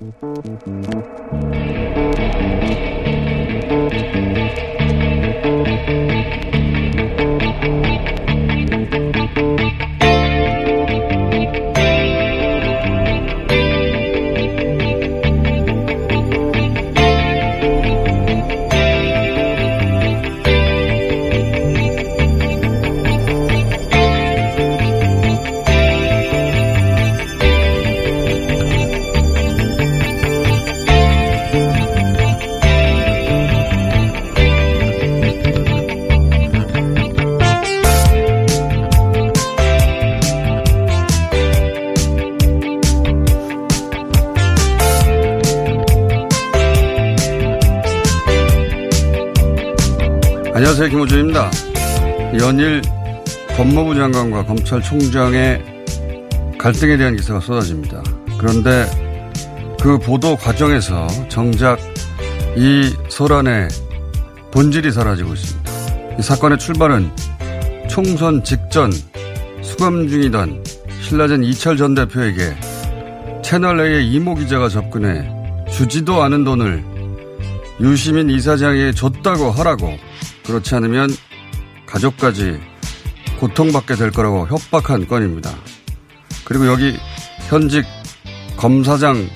안녕 0.00 0.28
연일 52.48 52.80
법무부 53.58 53.94
장관과 53.94 54.46
검찰총장의 54.46 55.62
갈등에 56.56 56.96
대한 56.96 57.14
기사가 57.14 57.40
쏟아집니다. 57.40 58.02
그런데 58.38 58.86
그 59.78 59.98
보도 59.98 60.34
과정에서 60.34 61.06
정작 61.28 61.78
이 62.56 62.90
소란의 63.10 63.68
본질이 64.50 64.90
사라지고 64.92 65.34
있습니다. 65.34 65.72
이 66.18 66.22
사건의 66.22 66.58
출발은 66.58 67.10
총선 67.90 68.42
직전 68.42 68.90
수감 69.60 70.08
중이던 70.08 70.64
신라젠 71.02 71.44
이철 71.44 71.76
전 71.76 71.94
대표에게 71.94 72.56
채널A의 73.42 74.10
이모 74.10 74.34
기자가 74.34 74.70
접근해 74.70 75.30
주지도 75.70 76.22
않은 76.22 76.44
돈을 76.44 76.82
유시민 77.82 78.30
이사장에게 78.30 78.92
줬다고 78.92 79.50
하라고 79.50 79.98
그렇지 80.46 80.74
않으면 80.76 81.10
가족까지 81.88 82.60
고통받게 83.40 83.96
될 83.96 84.10
거라고 84.10 84.46
협박한 84.46 85.08
건입니다. 85.08 85.50
그리고 86.44 86.66
여기 86.66 86.96
현직 87.48 87.84
검사장 88.56 89.28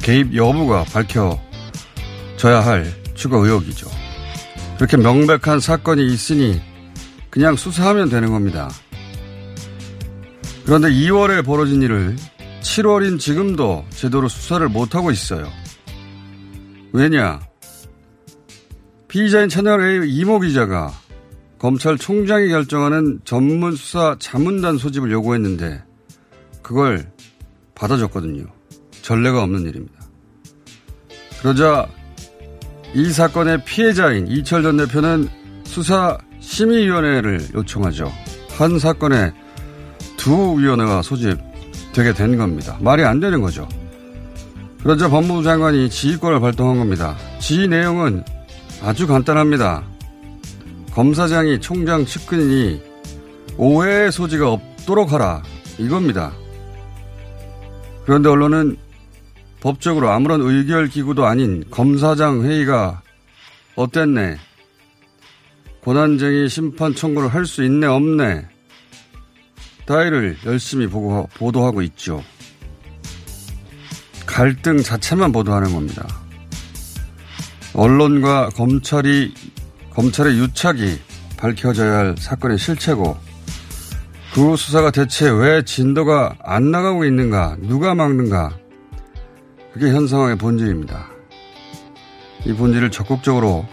개입 0.00 0.34
여부가 0.34 0.84
밝혀져야 0.84 2.60
할 2.64 2.92
추가 3.14 3.38
의혹이죠. 3.38 3.88
그렇게 4.76 4.96
명백한 4.96 5.60
사건이 5.60 6.06
있으니 6.06 6.60
그냥 7.28 7.56
수사하면 7.56 8.08
되는 8.08 8.30
겁니다. 8.30 8.70
그런데 10.64 10.88
2월에 10.88 11.44
벌어진 11.44 11.82
일을 11.82 12.16
7월인 12.62 13.18
지금도 13.18 13.84
제대로 13.90 14.28
수사를 14.28 14.66
못하고 14.68 15.10
있어요. 15.10 15.50
왜냐? 16.92 17.40
피의자인 19.08 19.48
채널A 19.48 20.08
이모 20.08 20.40
기자가 20.40 20.92
검찰총장이 21.60 22.48
결정하는 22.48 23.20
전문 23.24 23.76
수사 23.76 24.16
자문단 24.18 24.78
소집을 24.78 25.12
요구했는데 25.12 25.82
그걸 26.62 27.12
받아줬거든요. 27.74 28.46
전례가 29.02 29.42
없는 29.42 29.66
일입니다. 29.66 29.94
그러자 31.40 31.86
이 32.94 33.10
사건의 33.10 33.62
피해자인 33.64 34.26
이철 34.26 34.62
전 34.62 34.78
대표는 34.78 35.28
수사 35.64 36.16
심의위원회를 36.40 37.48
요청하죠. 37.54 38.10
한 38.56 38.78
사건에 38.78 39.32
두 40.16 40.58
위원회가 40.58 41.02
소집되게 41.02 42.14
된 42.14 42.38
겁니다. 42.38 42.78
말이 42.80 43.04
안 43.04 43.20
되는 43.20 43.42
거죠. 43.42 43.68
그러자 44.82 45.10
법무부 45.10 45.42
장관이 45.42 45.90
지휘권을 45.90 46.40
발동한 46.40 46.78
겁니다. 46.78 47.16
지휘 47.38 47.68
내용은 47.68 48.24
아주 48.82 49.06
간단합니다. 49.06 49.89
검사장이 50.92 51.60
총장 51.60 52.04
측근이니 52.04 52.82
오해의 53.56 54.12
소지가 54.12 54.52
없도록 54.52 55.12
하라. 55.12 55.42
이겁니다. 55.78 56.32
그런데 58.04 58.28
언론은 58.28 58.76
법적으로 59.60 60.10
아무런 60.10 60.40
의결 60.40 60.88
기구도 60.88 61.26
아닌 61.26 61.64
검사장 61.70 62.42
회의가 62.42 63.02
어땠네. 63.76 64.38
고난쟁이 65.82 66.48
심판 66.48 66.94
청구를 66.94 67.32
할 67.32 67.46
수 67.46 67.64
있네 67.64 67.86
없네. 67.86 68.46
따위를 69.86 70.36
열심히 70.44 70.86
보고, 70.86 71.28
보도하고 71.34 71.82
있죠. 71.82 72.22
갈등 74.26 74.82
자체만 74.82 75.32
보도하는 75.32 75.72
겁니다. 75.72 76.06
언론과 77.74 78.50
검찰이 78.50 79.32
검찰의 80.00 80.38
유착이 80.38 80.98
밝혀져야 81.36 81.98
할 81.98 82.14
사건의 82.18 82.56
실체고 82.56 83.18
그 84.32 84.56
수사가 84.56 84.90
대체 84.90 85.28
왜 85.28 85.62
진도가 85.62 86.36
안 86.42 86.70
나가고 86.70 87.04
있는가 87.04 87.58
누가 87.60 87.94
막는가 87.94 88.56
그게 89.74 89.90
현 89.90 90.06
상황의 90.06 90.38
본질입니다. 90.38 91.06
이 92.46 92.54
본질을 92.54 92.90
적극적으로 92.90 93.66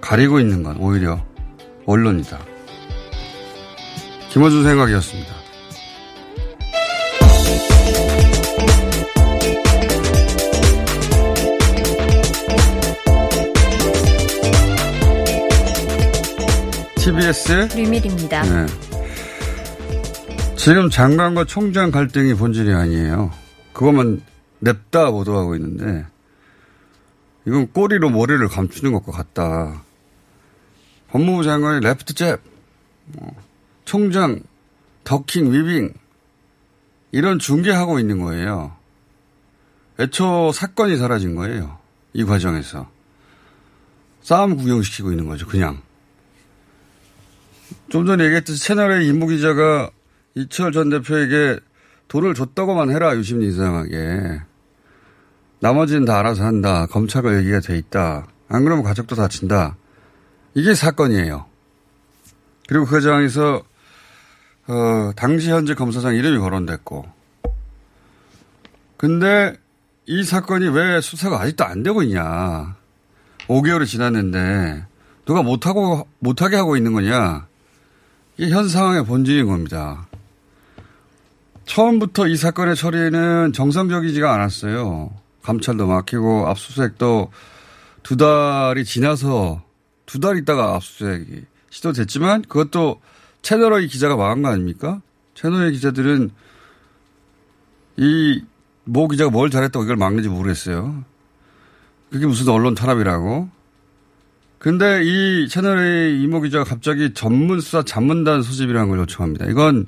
가리고 0.00 0.40
있는 0.40 0.62
건 0.62 0.78
오히려 0.78 1.22
언론이다. 1.84 2.38
김호준 4.30 4.64
생각이었습니다. 4.64 5.34
TBS 17.08 17.68
류밀입니다. 17.74 18.42
네. 18.42 18.66
지금 20.56 20.90
장관과 20.90 21.46
총장 21.46 21.90
갈등이 21.90 22.34
본질이 22.34 22.74
아니에요. 22.74 23.32
그것만 23.72 24.20
냅다 24.58 25.10
보도하고 25.10 25.56
있는데 25.56 26.04
이건 27.46 27.72
꼬리로 27.72 28.10
머리를 28.10 28.46
감추는 28.48 28.92
것과 28.92 29.12
같다. 29.12 29.84
법무부 31.08 31.44
장관이 31.44 31.80
레프트 31.80 32.12
잽, 32.12 32.42
뭐, 33.06 33.34
총장 33.86 34.40
더킹 35.04 35.50
위빙 35.50 35.94
이런 37.12 37.38
중계하고 37.38 38.00
있는 38.00 38.20
거예요. 38.20 38.76
애초 39.98 40.52
사건이 40.52 40.98
사라진 40.98 41.36
거예요. 41.36 41.78
이 42.12 42.24
과정에서. 42.24 42.86
싸움 44.20 44.58
구경시키고 44.58 45.10
있는 45.10 45.26
거죠, 45.26 45.46
그냥. 45.46 45.87
좀 47.88 48.06
전에 48.06 48.24
얘기했듯이 48.24 48.64
채널의 48.64 49.06
이모 49.06 49.26
기자가 49.26 49.90
이철 50.34 50.72
전 50.72 50.90
대표에게 50.90 51.58
돈을 52.08 52.34
줬다고만 52.34 52.90
해라, 52.90 53.16
유심히 53.16 53.48
이상하게. 53.48 54.40
나머지는 55.60 56.04
다 56.04 56.18
알아서 56.18 56.44
한다. 56.44 56.86
검찰과 56.86 57.36
얘기가 57.38 57.60
돼 57.60 57.76
있다. 57.76 58.26
안 58.48 58.64
그러면 58.64 58.84
가족도 58.84 59.16
다친다. 59.16 59.76
이게 60.54 60.74
사건이에요. 60.74 61.46
그리고 62.68 62.84
그 62.84 62.92
과정에서 62.92 63.62
어, 64.68 65.12
당시 65.16 65.50
현재 65.50 65.74
검사장 65.74 66.14
이름이 66.14 66.38
거론됐고. 66.38 67.06
근데 68.96 69.56
이 70.06 70.22
사건이 70.22 70.68
왜 70.68 71.00
수사가 71.00 71.40
아직도 71.40 71.64
안 71.64 71.82
되고 71.82 72.02
있냐. 72.02 72.76
5개월이 73.48 73.86
지났는데 73.86 74.84
누가 75.24 75.42
못하고, 75.42 76.06
못하게 76.18 76.56
하고 76.56 76.76
있는 76.76 76.92
거냐. 76.92 77.47
이게 78.38 78.50
현 78.50 78.68
상황의 78.68 79.04
본질인 79.04 79.46
겁니다. 79.46 80.06
처음부터 81.66 82.28
이 82.28 82.36
사건의 82.36 82.76
처리는 82.76 83.52
정상적이지가 83.52 84.32
않았어요. 84.32 85.10
감찰도 85.42 85.86
막히고 85.86 86.48
압수수색도 86.48 87.30
두 88.02 88.16
달이 88.16 88.84
지나서 88.84 89.62
두 90.06 90.20
달 90.20 90.38
있다가 90.38 90.74
압수수색이 90.76 91.44
시도됐지만 91.70 92.42
그것도 92.42 93.00
채널의 93.42 93.88
기자가 93.88 94.16
망한 94.16 94.40
거 94.42 94.48
아닙니까? 94.48 95.02
채널의 95.34 95.72
기자들은 95.72 96.30
이 97.98 98.42
모 98.90 99.06
기자가 99.06 99.30
뭘 99.30 99.50
잘했다고 99.50 99.84
이걸 99.84 99.96
막는지 99.96 100.30
모르겠어요. 100.30 101.04
그게 102.10 102.24
무슨 102.24 102.48
언론 102.48 102.74
탄압이라고. 102.74 103.50
근데 104.58 105.02
이 105.04 105.48
채널의 105.48 106.20
이모 106.20 106.40
기자가 106.40 106.64
갑자기 106.64 107.14
전문 107.14 107.60
수사 107.60 107.82
자문단 107.82 108.42
소집이라는 108.42 108.88
걸 108.88 108.98
요청합니다. 109.00 109.46
이건 109.46 109.86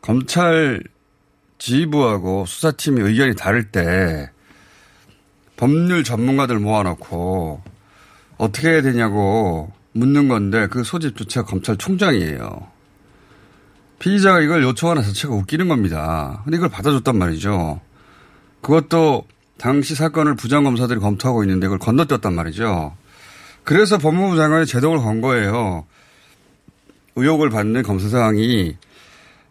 검찰 0.00 0.82
지휘부하고 1.58 2.46
수사팀이 2.46 3.00
의견이 3.00 3.34
다를 3.34 3.70
때 3.70 4.30
법률 5.56 6.04
전문가들 6.04 6.58
모아놓고 6.58 7.62
어떻게 8.38 8.68
해야 8.68 8.82
되냐고 8.82 9.72
묻는 9.92 10.28
건데 10.28 10.68
그 10.68 10.84
소집 10.84 11.16
주체가 11.16 11.46
검찰총장이에요. 11.46 12.68
피의자가 13.98 14.40
이걸 14.40 14.62
요청하는 14.62 15.02
자체가 15.02 15.34
웃기는 15.34 15.68
겁니다. 15.68 16.42
근데 16.44 16.58
이걸 16.58 16.68
받아줬단 16.68 17.16
말이죠. 17.16 17.80
그것도 18.60 19.26
당시 19.58 19.94
사건을 19.94 20.34
부장검사들이 20.34 21.00
검토하고 21.00 21.42
있는데 21.44 21.66
그걸 21.66 21.78
건너뛰었단 21.78 22.34
말이죠. 22.34 22.94
그래서 23.66 23.98
법무부 23.98 24.36
장관이 24.36 24.64
제동을 24.64 24.98
건 24.98 25.20
거예요. 25.20 25.84
의혹을 27.16 27.50
받는 27.50 27.82
검사장이 27.82 28.76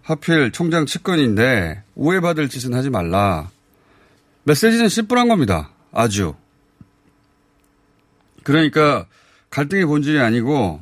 하필 0.03 0.53
총장 0.53 0.85
측근인데 0.85 1.83
오해받을 1.95 2.47
짓은 2.47 2.73
하지 2.73 2.89
말라. 2.89 3.49
메시지는 4.43 4.87
심플한 4.87 5.27
겁니다. 5.27 5.69
아주. 5.91 6.33
그러니까 8.43 9.05
갈등의 9.49 9.85
본질이 9.85 10.17
아니고 10.21 10.79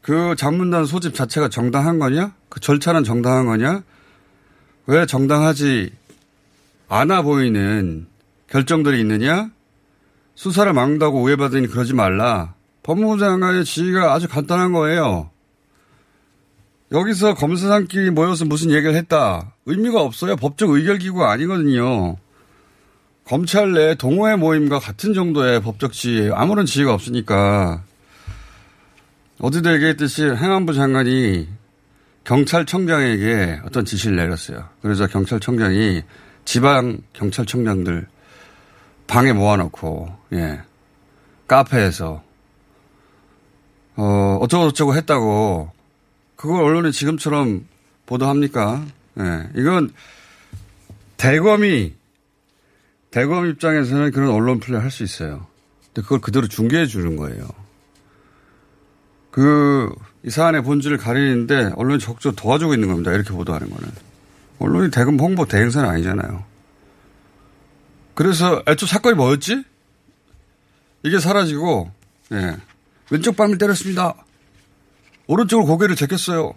그 0.00 0.34
장문단 0.34 0.86
소집 0.86 1.14
자체가 1.14 1.50
정당한 1.50 1.98
거냐? 1.98 2.34
그 2.48 2.60
절차는 2.60 3.04
정당한 3.04 3.44
거냐? 3.44 3.82
왜 4.86 5.04
정당하지 5.04 5.92
않아 6.88 7.20
보이는 7.20 8.06
결정들이 8.48 9.00
있느냐? 9.00 9.50
수사를 10.34 10.72
막는다고 10.72 11.22
오해받으니 11.22 11.68
그러지 11.68 11.94
말라. 11.94 12.54
법무부 12.82 13.18
장관의 13.18 13.64
지휘가 13.64 14.12
아주 14.12 14.28
간단한 14.28 14.72
거예요. 14.72 15.30
여기서 16.90 17.34
검사장끼리 17.34 18.10
모여서 18.10 18.44
무슨 18.44 18.70
얘기를 18.70 18.94
했다. 18.94 19.54
의미가 19.66 20.00
없어요. 20.02 20.36
법적 20.36 20.70
의결기구가 20.70 21.30
아니거든요. 21.30 22.16
검찰 23.24 23.72
내 23.72 23.94
동호회 23.94 24.36
모임과 24.36 24.78
같은 24.78 25.14
정도의 25.14 25.62
법적 25.62 25.92
지위예요. 25.92 26.34
아무런 26.34 26.66
지위가 26.66 26.92
없으니까. 26.92 27.82
어디도 29.38 29.72
얘기했듯이 29.74 30.22
행안부 30.22 30.74
장관이 30.74 31.48
경찰청장에게 32.24 33.60
어떤 33.64 33.84
지시를 33.84 34.16
내렸어요. 34.16 34.68
그래서 34.82 35.06
경찰청장이 35.06 36.02
지방 36.44 36.98
경찰청장들 37.12 38.06
방에 39.12 39.34
모아놓고, 39.34 40.08
예. 40.32 40.62
카페에서, 41.46 42.22
어, 43.96 44.38
어쩌고저쩌고 44.40 44.94
했다고, 44.96 45.70
그걸 46.34 46.64
언론이 46.64 46.92
지금처럼 46.92 47.66
보도합니까? 48.06 48.86
예. 49.18 49.50
이건 49.54 49.92
대검이 51.18 51.92
대검 53.10 53.46
입장에서는 53.50 54.12
그런 54.12 54.30
언론 54.30 54.60
플레이 54.60 54.80
할 54.80 54.90
수 54.90 55.02
있어요. 55.02 55.46
근데 55.88 56.00
그걸 56.00 56.22
그대로 56.22 56.48
중계해 56.48 56.86
주는 56.86 57.18
거예요. 57.18 57.46
그, 59.30 59.94
이 60.24 60.30
사안의 60.30 60.62
본질을 60.62 60.96
가리는데 60.96 61.72
언론이 61.76 61.98
적극적으로 61.98 62.34
도와주고 62.34 62.72
있는 62.72 62.88
겁니다. 62.88 63.12
이렇게 63.12 63.28
보도하는 63.30 63.68
거는. 63.68 63.90
언론이 64.58 64.90
대검 64.90 65.20
홍보 65.20 65.44
대행사는 65.44 65.86
아니잖아요. 65.86 66.50
그래서 68.14 68.62
애초 68.68 68.86
사건이 68.86 69.16
뭐였지? 69.16 69.64
이게 71.04 71.18
사라지고, 71.18 71.90
예. 72.32 72.56
왼쪽 73.10 73.36
밤을 73.36 73.58
때렸습니다. 73.58 74.14
오른쪽으로 75.26 75.66
고개를 75.66 75.96
제꼈어요. 75.96 76.54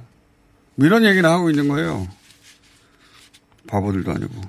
이런 0.78 1.06
얘기나 1.06 1.32
하고 1.32 1.50
있는 1.50 1.68
거예요. 1.68 2.08
바보들도 3.68 4.12
아니고. 4.12 4.42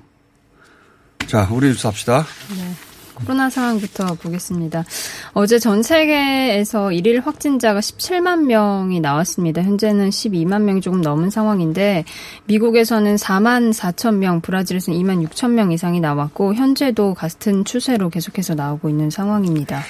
자, 1.26 1.48
우리 1.50 1.68
뉴스 1.68 1.86
합시다. 1.86 2.26
네. 2.56 2.85
코로나 3.16 3.50
상황부터 3.50 4.14
보겠습니다. 4.14 4.84
어제 5.32 5.58
전 5.58 5.82
세계에서 5.82 6.92
일일 6.92 7.20
확진자가 7.20 7.80
17만 7.80 8.44
명이 8.44 9.00
나왔습니다. 9.00 9.62
현재는 9.62 10.10
12만 10.10 10.62
명이 10.62 10.80
조금 10.80 11.00
넘은 11.00 11.30
상황인데 11.30 12.04
미국에서는 12.44 13.16
4만 13.16 13.72
4천 13.72 14.16
명, 14.16 14.40
브라질에서는 14.40 14.98
2만 15.00 15.26
6천 15.28 15.50
명 15.52 15.72
이상이 15.72 16.00
나왔고 16.00 16.54
현재도 16.54 17.14
같은 17.14 17.64
추세로 17.64 18.10
계속해서 18.10 18.54
나오고 18.54 18.88
있는 18.88 19.10
상황입니다. 19.10 19.82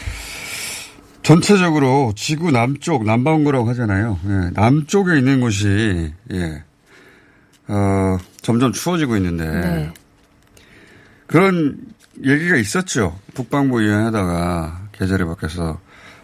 전체적으로 1.22 2.12
지구 2.14 2.52
남쪽 2.52 3.04
남반구라고 3.04 3.68
하잖아요. 3.70 4.16
예, 4.26 4.50
남쪽에 4.54 5.18
있는 5.18 5.40
곳이 5.40 6.12
예, 6.32 6.62
어, 7.66 8.18
점점 8.42 8.72
추워지고 8.72 9.16
있는데 9.16 9.44
네. 9.44 9.92
그런 11.26 11.78
얘기가 12.24 12.56
있었죠. 12.56 13.18
북방부 13.34 13.82
유행하다가 13.82 14.88
계절이 14.92 15.24
바뀌어서 15.24 15.80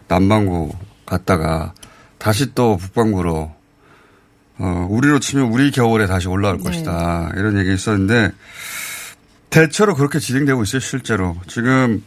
남반구 0.09 0.75
갔다가 1.07 1.75
다시 2.19 2.55
또 2.55 2.77
북방구로 2.77 3.53
어, 4.59 4.87
우리로 4.91 5.19
치면 5.19 5.47
우리 5.47 5.71
겨울에 5.71 6.07
다시 6.07 6.29
올라올 6.29 6.59
네. 6.59 6.63
것이다. 6.63 7.33
이런 7.37 7.59
얘기 7.59 7.73
있었는데 7.75 8.33
대체로 9.51 9.95
그렇게 9.95 10.19
진행되고 10.19 10.63
있어요, 10.63 10.81
실제로. 10.81 11.37
지금 11.47 12.03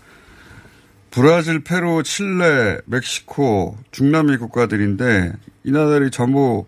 브라질, 1.12 1.64
페루, 1.64 2.04
칠레, 2.04 2.80
멕시코, 2.86 3.78
중남미 3.92 4.38
국가들인데 4.38 5.34
이 5.64 5.72
나라들이 5.72 6.12
전부 6.12 6.66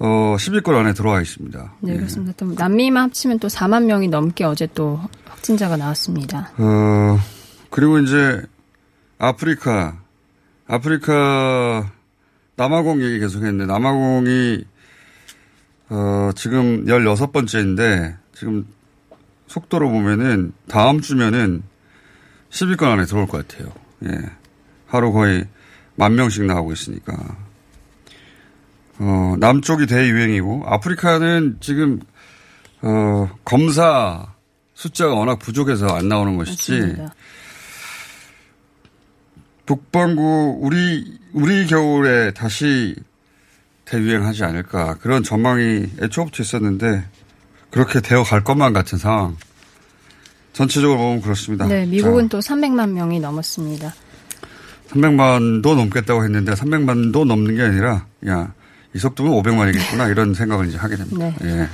어, 0.00 0.36
10위권 0.38 0.74
안에 0.74 0.92
들어와 0.92 1.20
있습니다. 1.20 1.72
네, 1.80 1.96
그렇습니다. 1.96 2.32
또 2.36 2.52
남미만 2.52 3.04
합치면 3.04 3.38
또 3.40 3.48
4만 3.48 3.84
명이 3.84 4.08
넘게 4.08 4.44
어제 4.44 4.68
또 4.74 5.00
확진자가 5.26 5.76
나왔습니다. 5.76 6.52
어, 6.56 7.18
그리고 7.70 7.98
이제 7.98 8.42
아프리카, 9.18 10.00
아프리카 10.66 11.90
남아공 12.56 13.02
얘기 13.02 13.18
계속 13.18 13.38
했는데 13.42 13.66
남아공이 13.66 14.64
어, 15.90 16.30
지금 16.36 16.84
16번째인데 16.84 18.16
지금 18.34 18.66
속도로 19.46 19.90
보면은 19.90 20.52
다음 20.68 21.00
주면은 21.00 21.62
10위권 22.50 22.84
안에 22.84 23.04
들어올 23.04 23.26
것 23.26 23.46
같아요. 23.46 23.72
예. 24.04 24.30
하루 24.86 25.12
거의 25.12 25.46
만 25.96 26.14
명씩 26.14 26.44
나오고 26.44 26.72
있으니까. 26.72 27.36
어, 28.98 29.36
남쪽이 29.38 29.86
대유행이고 29.86 30.64
아프리카는 30.66 31.58
지금 31.60 32.00
어, 32.82 33.28
검사 33.44 34.34
숫자가 34.74 35.14
워낙 35.14 35.38
부족해서 35.38 35.88
안 35.88 36.08
나오는 36.08 36.36
것이지. 36.36 36.72
맞습니다. 36.72 37.14
북반구 39.66 40.58
우리 40.60 41.18
우리 41.32 41.66
겨울에 41.66 42.32
다시 42.32 42.94
대유행하지 43.84 44.44
않을까 44.44 44.94
그런 44.94 45.22
전망이 45.22 45.86
애초부터 46.00 46.42
있었는데 46.42 47.04
그렇게 47.70 48.00
되어 48.00 48.22
갈 48.22 48.42
것만 48.42 48.72
같은 48.72 48.98
상황. 48.98 49.36
전체적으로 50.52 50.98
보면 50.98 51.20
그렇습니다. 51.20 51.66
네, 51.66 51.86
미국은 51.86 52.24
자, 52.24 52.28
또 52.30 52.38
300만 52.40 52.90
명이 52.90 53.20
넘었습니다. 53.20 53.94
300만도 54.88 55.76
넘겠다고 55.76 56.24
했는데 56.24 56.52
300만도 56.52 57.24
넘는 57.26 57.56
게 57.56 57.62
아니라 57.62 58.06
야, 58.26 58.52
이 58.94 58.98
속도면 58.98 59.32
500만이겠구나 59.42 60.10
이런 60.10 60.34
생각을 60.34 60.68
이제 60.68 60.76
하게 60.78 60.96
됩니다. 60.96 61.32
네. 61.40 61.60
예. 61.60 61.68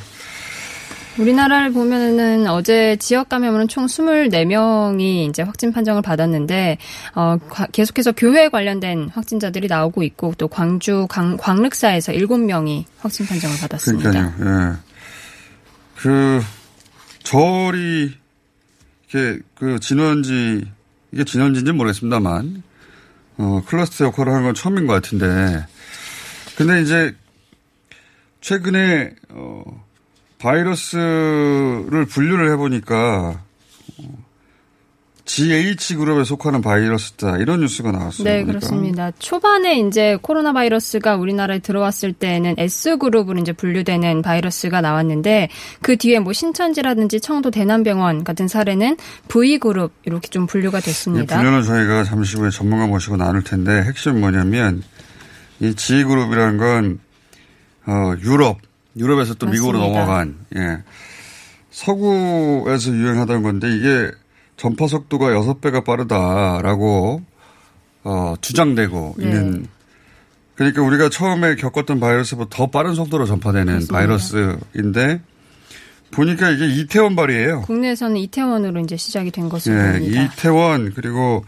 우리나라를 1.17 1.73
보면은 1.73 2.49
어제 2.49 2.97
지역 2.97 3.29
감염으로는 3.29 3.69
총 3.69 3.87
24명이 3.87 5.29
이제 5.29 5.43
확진 5.43 5.73
판정을 5.73 6.03
받았는데 6.03 6.79
어 7.15 7.37
과- 7.49 7.69
계속해서 7.71 8.11
교회 8.13 8.49
관련된 8.49 9.11
확진자들이 9.15 9.69
나오고 9.69 10.03
있고 10.03 10.35
또 10.39 10.49
광주 10.49 11.07
강, 11.09 11.37
광륵사에서 11.37 12.13
7명이 12.13 12.85
확진 12.99 13.27
판정을 13.27 13.57
받았습니다. 13.61 14.11
그러니까요. 14.11 14.73
예. 14.73 14.77
그 15.97 16.43
절이 17.23 18.13
이게 19.09 19.39
그 19.55 19.79
진원지 19.79 20.65
이게 21.13 21.23
진원지인지는 21.25 21.77
모르겠습니다만 21.77 22.63
어 23.39 23.63
클러스터 23.67 24.07
역할을 24.07 24.33
하는 24.33 24.45
건 24.47 24.55
처음인 24.55 24.89
것 24.89 24.95
같은데 24.95 25.65
근데 26.57 26.83
이제 26.83 27.15
최근에 28.41 29.15
어 29.31 29.85
바이러스를 30.39 32.07
분류를 32.07 32.53
해보니까 32.53 33.41
어, 33.99 34.25
GH 35.25 35.97
그룹에 35.97 36.25
속하는 36.25 36.61
바이러스다 36.61 37.39
이런 37.39 37.61
뉴스가 37.61 37.93
나왔어요. 37.93 38.25
네, 38.25 38.45
그러니까. 38.45 38.53
그렇습니다. 38.53 39.11
초반에 39.19 39.79
이제 39.81 40.19
코로나 40.21 40.53
바이러스가 40.53 41.17
우리나라에 41.17 41.61
들어왔을 41.61 42.13
때는 42.13 42.57
S 42.59 42.99
그룹으로 42.99 43.41
이제 43.41 43.53
분류되는 43.53 44.21
바이러스가 44.21 44.83
나왔는데 44.83 45.49
그 45.81 45.97
뒤에 45.97 46.19
뭐 46.19 46.35
신천지라든지 46.35 47.21
청도 47.21 47.51
대남병원 47.51 48.25
같은 48.25 48.49
사례는 48.49 48.99
V 49.29 49.59
그룹 49.59 49.93
이렇게 50.05 50.29
좀 50.29 50.47
분류가 50.47 50.81
이 50.81 50.83
됐습니다. 50.83 51.37
분류는 51.37 51.63
저희가 51.63 52.05
잠시 52.05 52.37
후에 52.37 52.51
전문가 52.51 52.87
모시고 52.87 53.17
나눌 53.17 53.43
텐데 53.43 53.83
핵심은 53.83 54.21
뭐냐면 54.21 54.83
이 55.61 55.75
G그룹이라는 55.75 56.59
건 56.59 57.01
어, 57.87 58.15
유럽, 58.23 58.59
유럽에서 58.97 59.35
또 59.35 59.47
미국으로 59.47 59.79
맞습니다. 59.79 60.01
넘어간 60.01 60.39
예. 60.57 60.83
서구에서 61.71 62.93
유행하던 62.93 63.43
건데 63.43 63.69
이게 63.75 64.11
전파 64.57 64.87
속도가 64.87 65.27
6배가 65.31 65.85
빠르다라고 65.85 67.23
어, 68.05 68.35
주장되고 68.41 69.15
네. 69.19 69.25
있는 69.25 69.67
그러니까 70.55 70.83
우리가 70.83 71.09
처음에 71.09 71.57
겪었던 71.57 71.99
바이러스보다 71.99 72.57
더 72.57 72.69
빠른 72.69 72.95
속도로 72.95 73.27
전파되는 73.27 73.75
맞습니다. 73.75 73.93
바이러스인데 73.93 75.21
보니까 76.13 76.51
이게 76.51 76.67
이태원발이에요. 76.67 77.63
국내에서는 77.63 78.17
이태원으로 78.19 78.81
이제 78.81 78.97
시작이 78.97 79.33
된 79.33 79.49
것으로 79.49 79.77
예, 79.77 79.93
보입니다. 79.99 80.23
이태원 80.23 80.93
그리고 80.95 81.45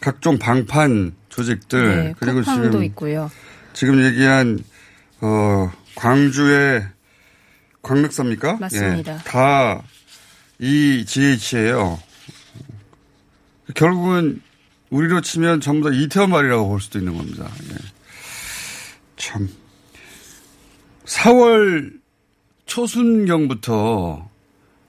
각종 0.00 0.38
방판 0.38 1.12
조직들 1.40 2.04
네, 2.04 2.14
그리고 2.18 2.42
지금 2.42 2.84
있고요. 2.84 3.30
지금 3.72 4.04
얘기한 4.04 4.62
어 5.20 5.72
광주의 5.94 6.86
광륵사입니까? 7.82 8.58
맞습니다. 8.60 9.14
예, 9.14 9.18
다이 9.24 11.04
GH예요. 11.06 11.98
결국은 13.74 14.42
우리로 14.90 15.20
치면 15.22 15.60
전부 15.60 15.88
다 15.90 15.96
이태원 15.96 16.30
말이라고 16.30 16.68
볼 16.68 16.80
수도 16.80 16.98
있는 16.98 17.16
겁니다. 17.16 17.48
예. 17.70 17.76
참 19.16 19.48
4월 21.06 21.92
초순경부터 22.66 24.28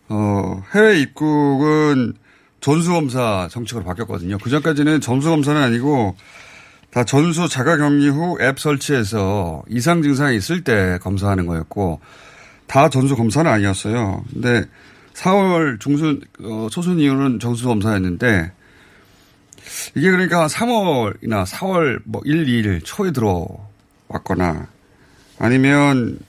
어, 0.10 0.63
해외 0.74 1.00
입국은 1.00 2.15
전수검사 2.62 3.50
정책으로 3.51 3.84
바뀌었거든요. 3.84 4.38
그 4.38 4.50
전까지는 4.50 5.01
전수검사는 5.01 5.62
아니고 5.62 6.15
다 6.91 7.03
전수 7.03 7.48
자가 7.48 7.77
격리 7.77 8.10
후 8.10 8.38
앱 8.41 8.60
설치해서 8.60 9.63
이상 9.70 10.01
증상이 10.01 10.38
있을 10.38 10.63
때 10.63 11.00
검사하는 11.01 11.46
거였고 11.48 12.00
다 12.68 12.89
전수 12.89 13.15
검사는 13.15 13.50
아니었어요. 13.50 14.24
근데 14.32 14.65
4월 15.13 15.80
중순, 15.80 16.22
어, 16.41 16.68
초순 16.72 17.00
이후는 17.00 17.39
전수 17.39 17.65
검사였는데 17.65 18.51
이게 19.96 20.12
그러니까 20.12 20.41
한 20.41 20.48
3월이나 20.48 21.46
4월 21.46 22.01
뭐 22.06 22.22
1, 22.24 22.46
2일 22.46 22.82
초에 22.84 23.12
들어왔거나 23.12 24.68
아니면 25.39 26.20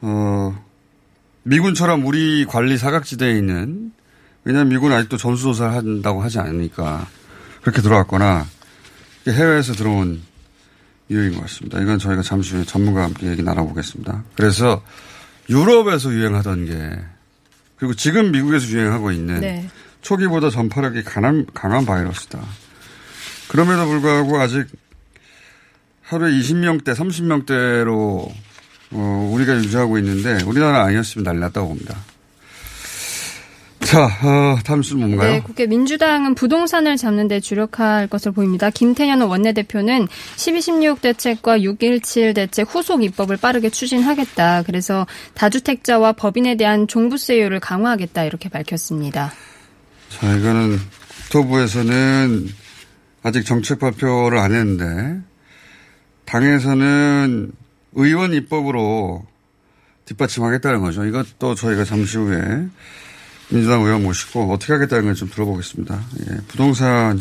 어, 0.00 0.64
미군처럼 1.44 2.04
우리 2.06 2.44
관리 2.46 2.76
사각지대에 2.76 3.36
있는 3.36 3.92
왜냐하면 4.44 4.72
미군은 4.72 4.96
아직도 4.96 5.16
전수조사를 5.16 5.74
한다고 5.74 6.22
하지 6.22 6.38
않으니까 6.38 7.06
그렇게 7.60 7.80
들어왔거나 7.80 8.46
해외에서 9.28 9.72
들어온 9.74 10.22
유행인 11.10 11.34
것 11.34 11.42
같습니다. 11.42 11.80
이건 11.80 11.98
저희가 11.98 12.22
잠시 12.22 12.54
후에 12.54 12.64
전문가와 12.64 13.06
함께 13.06 13.28
얘기 13.28 13.42
나눠보겠습니다. 13.42 14.24
그래서 14.34 14.82
유럽에서 15.48 16.12
유행하던 16.12 16.66
게 16.66 16.98
그리고 17.76 17.94
지금 17.94 18.30
미국에서 18.32 18.66
유행하고 18.68 19.10
있는 19.12 19.40
네. 19.40 19.68
초기보다 20.00 20.50
전파력이 20.50 21.04
강한, 21.04 21.46
강한 21.52 21.84
바이러스다. 21.84 22.40
그럼에도 23.48 23.86
불구하고 23.86 24.40
아직 24.40 24.66
하루에 26.02 26.32
20명대, 26.32 26.94
30명대로 26.94 28.32
어, 28.92 29.30
우리가 29.32 29.56
유지하고 29.56 29.98
있는데 29.98 30.42
우리나라 30.44 30.84
아니었으면 30.84 31.24
난리 31.24 31.40
났다고 31.40 31.68
봅니다. 31.68 31.96
자, 33.92 34.06
어, 34.06 34.58
다음 34.64 34.82
순 34.82 35.00
뭔가요? 35.00 35.32
네, 35.32 35.42
국회 35.42 35.66
민주당은 35.66 36.34
부동산을 36.34 36.96
잡는 36.96 37.28
데 37.28 37.40
주력할 37.40 38.06
것으로 38.06 38.32
보입니다. 38.32 38.70
김태년 38.70 39.20
원내대표는 39.20 40.08
1216 40.36 41.02
대책과 41.02 41.60
617 41.60 42.32
대책 42.32 42.74
후속 42.74 43.04
입법을 43.04 43.36
빠르게 43.36 43.68
추진하겠다. 43.68 44.62
그래서 44.62 45.06
다주택자와 45.34 46.12
법인에 46.12 46.56
대한 46.56 46.88
종부세율을 46.88 47.60
강화하겠다. 47.60 48.24
이렇게 48.24 48.48
밝혔습니다. 48.48 49.30
자, 50.08 50.36
이거는 50.36 50.78
국토부에서는 51.24 52.48
아직 53.22 53.44
정책 53.44 53.78
발표를 53.78 54.38
안 54.38 54.54
했는데 54.54 55.20
당에서는 56.24 57.52
의원 57.92 58.32
입법으로 58.32 59.26
뒷받침하겠다는 60.06 60.80
거죠. 60.80 61.04
이것도 61.04 61.54
저희가 61.56 61.84
잠시 61.84 62.16
후에 62.16 62.38
민주당 63.50 63.82
의원 63.82 64.02
모시고 64.02 64.52
어떻게 64.52 64.72
하겠다는 64.74 65.04
걸 65.04 65.14
좀 65.14 65.28
들어보겠습니다. 65.30 66.00
예, 66.30 66.36
부동산 66.48 67.18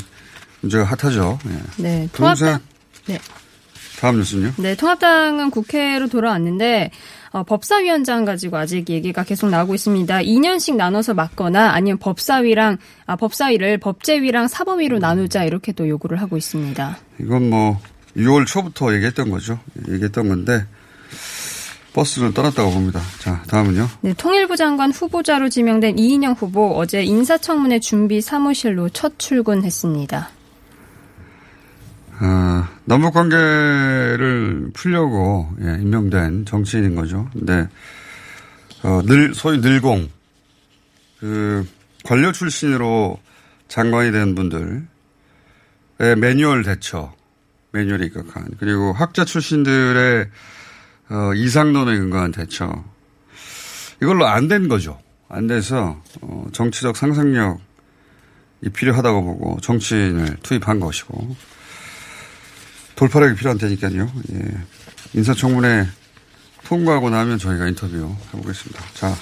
문제가 0.61 0.83
핫하죠. 0.85 1.39
예. 1.47 1.81
네, 1.83 2.09
부동산. 2.11 2.59
네. 3.07 3.19
다음 3.99 4.17
뉴스는요? 4.17 4.53
네, 4.57 4.75
통합당은 4.75 5.51
국회로 5.51 6.07
돌아왔는데 6.07 6.89
어, 7.33 7.43
법사위원장 7.43 8.25
가지고 8.25 8.57
아직 8.57 8.89
얘기가 8.89 9.23
계속 9.23 9.49
나오고 9.49 9.75
있습니다. 9.75 10.19
2년씩 10.21 10.75
나눠서 10.75 11.13
맡거나 11.13 11.71
아니면 11.71 11.97
법사위랑 11.99 12.77
아, 13.05 13.15
법사위를 13.15 13.77
법제위랑 13.77 14.47
사법위로 14.47 14.99
나누자 14.99 15.43
이렇게 15.43 15.71
또 15.71 15.87
요구를 15.87 16.19
하고 16.19 16.35
있습니다. 16.35 16.97
이건 17.19 17.49
뭐 17.49 17.79
6월 18.17 18.47
초부터 18.47 18.93
얘기했던 18.95 19.29
거죠. 19.29 19.59
얘기했던 19.87 20.27
건데 20.29 20.65
버스는 21.93 22.33
떠났다고 22.33 22.71
봅니다. 22.71 23.01
자, 23.19 23.43
다음은요. 23.47 23.87
네, 24.01 24.13
통일부 24.13 24.55
장관 24.55 24.91
후보자로 24.91 25.49
지명된 25.49 25.97
이인영 25.97 26.33
후보 26.33 26.77
어제 26.77 27.03
인사청문회 27.03 27.79
준비 27.79 28.21
사무실로 28.21 28.89
첫 28.89 29.19
출근했습니다. 29.19 30.29
아, 32.23 32.69
남북 32.85 33.13
관계를 33.13 34.69
풀려고 34.73 35.49
예, 35.61 35.79
임명된 35.81 36.45
정치인인 36.45 36.95
거죠. 36.95 37.27
근데 37.33 37.67
어, 38.83 39.01
늘 39.05 39.33
소위 39.33 39.57
늘공 39.57 40.07
그 41.19 41.67
관료 42.03 42.31
출신으로 42.31 43.17
장관이 43.67 44.11
된 44.11 44.35
분들의 44.35 44.83
매뉴얼 46.17 46.63
대처 46.63 47.13
매뉴얼에 47.71 48.05
입각한 48.07 48.49
그리고 48.59 48.93
학자 48.93 49.25
출신들의 49.25 50.27
어, 51.11 51.33
이상론에 51.33 51.97
근거한 51.97 52.31
대처 52.31 52.83
이걸로 54.01 54.25
안 54.27 54.47
된 54.47 54.67
거죠. 54.67 54.99
안 55.29 55.47
돼서 55.47 56.01
어, 56.21 56.47
정치적 56.53 56.95
상상력이 56.97 57.59
필요하다고 58.73 59.23
보고 59.23 59.59
정치인을 59.61 60.37
투입한 60.41 60.79
것이고 60.79 61.35
돌파력이 62.95 63.35
필요한 63.35 63.57
테니까요. 63.57 64.11
예. 64.33 64.39
인사청문회 65.13 65.87
통과하고 66.65 67.09
나면 67.09 67.37
저희가 67.37 67.67
인터뷰 67.67 68.15
해보겠습니다. 68.33 68.83
자, 68.93 69.13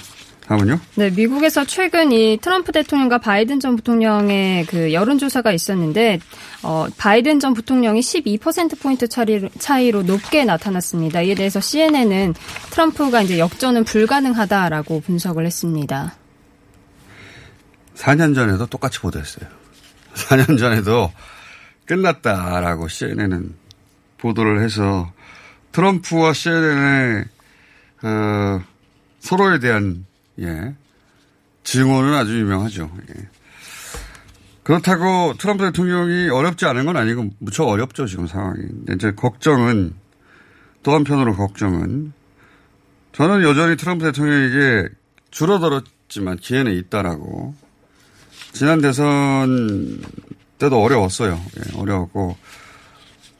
다음은요? 0.50 0.80
네, 0.96 1.10
미국에서 1.10 1.64
최근 1.64 2.10
이 2.10 2.36
트럼프 2.36 2.72
대통령과 2.72 3.18
바이든 3.18 3.60
전 3.60 3.76
부통령의 3.76 4.66
그 4.66 4.92
여론조사가 4.92 5.52
있었는데, 5.52 6.18
어, 6.64 6.88
바이든 6.98 7.38
전 7.38 7.54
부통령이 7.54 8.00
12%포인트 8.00 9.06
차이로, 9.06 9.48
차이로 9.60 10.02
높게 10.02 10.44
나타났습니다. 10.44 11.22
이에 11.22 11.36
대해서 11.36 11.60
CNN은 11.60 12.34
트럼프가 12.70 13.22
이제 13.22 13.38
역전은 13.38 13.84
불가능하다라고 13.84 15.02
분석을 15.02 15.46
했습니다. 15.46 16.16
4년 17.94 18.34
전에도 18.34 18.66
똑같이 18.66 18.98
보도했어요. 18.98 19.48
4년 20.14 20.58
전에도 20.58 21.12
끝났다라고 21.84 22.88
CNN은 22.88 23.54
보도를 24.18 24.64
해서 24.64 25.12
트럼프와 25.70 26.32
CNN의 26.32 27.24
어, 28.02 28.60
서로에 29.20 29.60
대한 29.60 30.09
예, 30.38 30.74
증오는 31.64 32.14
아주 32.14 32.38
유명하죠. 32.38 32.90
예. 33.10 33.28
그렇다고 34.62 35.34
트럼프 35.38 35.64
대통령이 35.64 36.28
어렵지 36.28 36.66
않은 36.66 36.86
건 36.86 36.96
아니고 36.96 37.30
무척 37.38 37.66
어렵죠 37.66 38.06
지금 38.06 38.26
상황이. 38.26 38.62
이제 38.94 39.12
걱정은 39.12 39.94
또 40.82 40.92
한편으로 40.92 41.34
걱정은 41.34 42.12
저는 43.12 43.42
여전히 43.42 43.76
트럼프 43.76 44.04
대통령에게 44.04 44.88
줄어들었지만 45.30 46.36
기회는 46.36 46.72
있다라고 46.72 47.54
지난 48.52 48.80
대선 48.80 50.00
때도 50.58 50.80
어려웠어요. 50.82 51.40
예, 51.56 51.78
어려웠고 51.78 52.36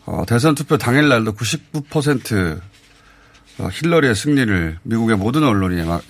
어, 0.06 0.24
대선 0.26 0.54
투표 0.54 0.76
당일 0.76 1.08
날도 1.08 1.32
99% 1.34 2.60
어, 3.58 3.68
힐러리의 3.70 4.14
승리를 4.14 4.78
미국의 4.82 5.16
모든 5.16 5.44
언론이 5.44 5.82
막, 5.84 6.02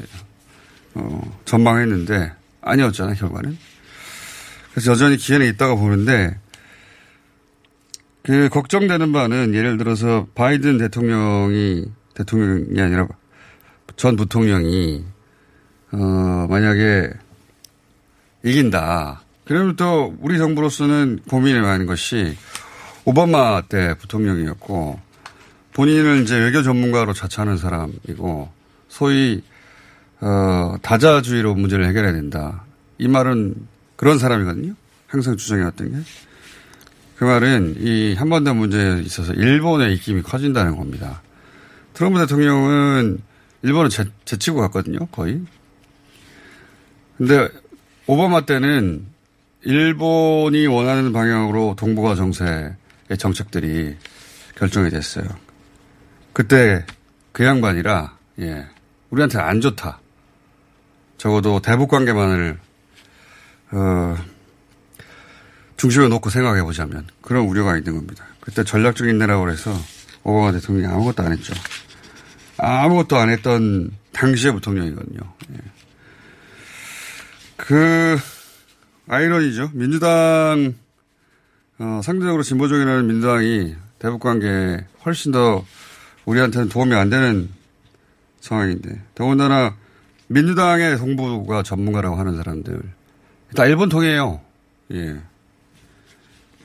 어, 0.94 1.38
전망했는데 1.44 2.32
아니었잖아요 2.62 3.14
결과는. 3.14 3.56
그래서 4.72 4.92
여전히 4.92 5.16
기회는 5.16 5.46
있다고 5.48 5.78
보는데 5.78 6.38
그 8.22 8.48
걱정되는 8.50 9.12
바는 9.12 9.54
예를 9.54 9.78
들어서 9.78 10.26
바이든 10.34 10.78
대통령이 10.78 11.86
대통령이 12.14 12.80
아니라 12.80 13.08
전 13.96 14.16
부통령이 14.16 15.04
어 15.92 16.46
만약에 16.48 17.10
이긴다. 18.44 19.22
그러면 19.44 19.74
또 19.76 20.14
우리 20.20 20.38
정부로서는 20.38 21.20
고민이 21.28 21.60
많은 21.60 21.86
것이 21.86 22.36
오바마 23.04 23.62
때 23.62 23.94
부통령이었고 23.98 25.00
본인을 25.72 26.22
이제 26.22 26.38
외교 26.38 26.62
전문가로 26.62 27.12
자처하는 27.12 27.56
사람이고 27.56 28.50
소위 28.88 29.42
어 30.20 30.76
다자주의로 30.82 31.54
문제를 31.54 31.86
해결해야 31.86 32.12
된다. 32.12 32.64
이 32.98 33.08
말은 33.08 33.54
그런 33.96 34.18
사람이거든요. 34.18 34.74
항상 35.06 35.36
주장해왔던 35.36 35.90
게. 35.92 35.96
그 37.16 37.24
말은 37.24 37.76
이 37.78 38.14
한반도 38.14 38.54
문제에 38.54 39.00
있어서 39.02 39.34
일본의 39.34 39.94
입김이 39.94 40.22
커진다는 40.22 40.76
겁니다. 40.76 41.22
트럼프 41.92 42.18
대통령은 42.20 43.18
일본을 43.62 43.90
제, 43.90 44.04
제치고 44.24 44.60
갔거든요, 44.60 45.06
거의. 45.06 45.42
근데 47.18 47.48
오바마 48.06 48.46
때는 48.46 49.04
일본이 49.64 50.66
원하는 50.66 51.12
방향으로 51.12 51.76
동북아 51.76 52.14
정세의 52.14 52.74
정책들이 53.18 53.96
결정이 54.56 54.88
됐어요. 54.88 55.26
그때 56.32 56.86
그 57.32 57.44
양반이라, 57.44 58.16
예, 58.40 58.66
우리한테 59.10 59.38
안 59.38 59.60
좋다. 59.60 60.00
적어도 61.20 61.60
대북 61.60 61.90
관계만을 61.90 62.58
어, 63.72 64.16
중심에 65.76 66.08
놓고 66.08 66.30
생각해 66.30 66.62
보자면 66.62 67.06
그런 67.20 67.44
우려가 67.44 67.76
있는 67.76 67.94
겁니다. 67.94 68.24
그때 68.40 68.64
전략적인 68.64 69.18
내라고 69.18 69.50
해서 69.50 69.70
오바마 70.22 70.52
대통령이 70.52 70.90
아무것도 70.90 71.22
안 71.22 71.32
했죠. 71.32 71.52
아무것도 72.56 73.18
안 73.18 73.28
했던 73.28 73.90
당시의 74.12 74.54
부통령이거든요. 74.54 75.20
예. 75.52 75.56
그 77.58 78.18
아이러니죠. 79.06 79.72
민주당 79.74 80.74
어, 81.78 82.00
상대적으로 82.02 82.42
진보적이라는 82.42 83.06
민주당이 83.06 83.76
대북 83.98 84.20
관계에 84.20 84.86
훨씬 85.04 85.32
더 85.32 85.66
우리한테는 86.24 86.70
도움이 86.70 86.94
안 86.94 87.10
되는 87.10 87.50
상황인데 88.40 89.02
더군다나 89.14 89.76
민주당의 90.30 90.96
동부가 90.96 91.62
전문가라고 91.64 92.16
하는 92.16 92.36
사람들 92.36 92.80
다 93.56 93.66
일본 93.66 93.88
통이에요. 93.88 94.40
예. 94.92 95.16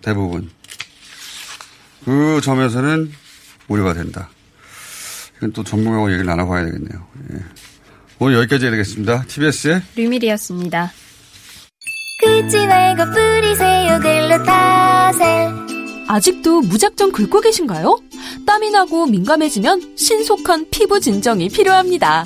대부분. 0.03 0.51
그 2.05 2.39
점에서는 2.43 3.11
우려가 3.67 3.93
된다. 3.93 4.29
이건 5.37 5.51
또 5.51 5.63
전문가하고 5.63 6.09
얘기를 6.11 6.25
나눠봐야 6.27 6.65
되겠네요. 6.65 7.07
예. 7.33 7.39
오늘 8.19 8.37
여기까지 8.37 8.65
해야 8.65 8.71
되겠습니다. 8.71 9.23
TBS의 9.23 9.81
류밀이었습니다. 9.95 10.91
긁지 12.21 12.67
말고 12.67 13.03
뿌리세요 13.11 13.99
글루타셀 13.99 15.49
아직도 16.07 16.61
무작정 16.61 17.11
긁고 17.11 17.41
계신가요? 17.41 17.99
땀이 18.45 18.69
나고 18.69 19.07
민감해지면 19.07 19.97
신속한 19.97 20.67
피부 20.69 20.99
진정이 20.99 21.49
필요합니다. 21.49 22.25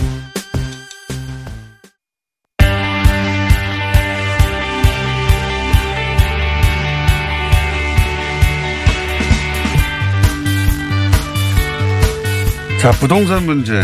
자, 12.81 12.89
부동산 12.93 13.45
문제. 13.45 13.79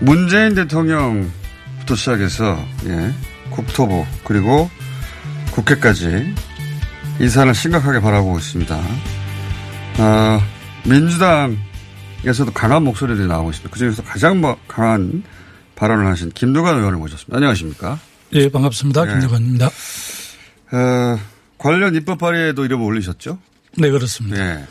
문재인 0.00 0.52
대통령부터 0.56 1.94
시작해서, 1.94 2.58
예, 2.86 3.14
국토부, 3.50 4.04
그리고 4.24 4.68
국회까지 5.52 6.34
이 7.20 7.28
사안을 7.28 7.54
심각하게 7.54 8.00
바라보고 8.00 8.36
있습니다. 8.36 8.76
어, 9.98 10.40
민주당에서도 10.84 12.52
강한 12.52 12.82
목소리들이 12.82 13.28
나오고 13.28 13.50
있습니다. 13.50 13.72
그중에서 13.72 14.02
가장 14.02 14.40
뭐 14.40 14.58
강한 14.66 15.22
발언을 15.76 16.06
하신 16.06 16.30
김두관 16.30 16.78
의원을 16.78 16.98
모셨습니다. 16.98 17.36
안녕하십니까? 17.36 18.00
예, 18.32 18.50
반갑습니다. 18.50 19.04
네. 19.04 19.12
김두관입니다. 19.12 19.66
어, 19.66 21.20
관련 21.58 21.94
입법 21.94 22.18
발의에도 22.18 22.64
이름 22.64 22.82
올리셨죠? 22.82 23.38
네, 23.78 23.88
그렇습니다. 23.88 24.44
예. 24.44 24.66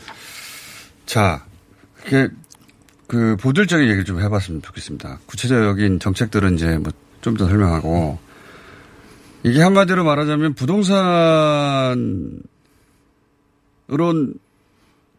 자, 1.06 1.46
그 3.10 3.36
보들적인 3.40 3.86
얘기를 3.86 4.04
좀 4.04 4.20
해봤으면 4.20 4.62
좋겠습니다. 4.62 5.18
구체적인 5.26 5.98
정책들은 5.98 6.54
이제 6.54 6.78
뭐 6.78 6.92
좀 7.20 7.36
더 7.36 7.46
설명하고 7.46 8.18
이게 9.42 9.60
한마디로 9.60 10.04
말하자면 10.04 10.54
부동산으론 10.54 12.40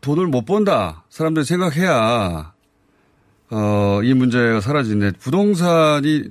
돈을 0.01 0.27
못 0.27 0.45
번다. 0.45 1.03
사람들이 1.09 1.45
생각해야 1.45 2.53
어, 3.53 3.99
이 4.01 4.13
문제가 4.13 4.61
사라지는데 4.61 5.17
부동산이 5.19 6.23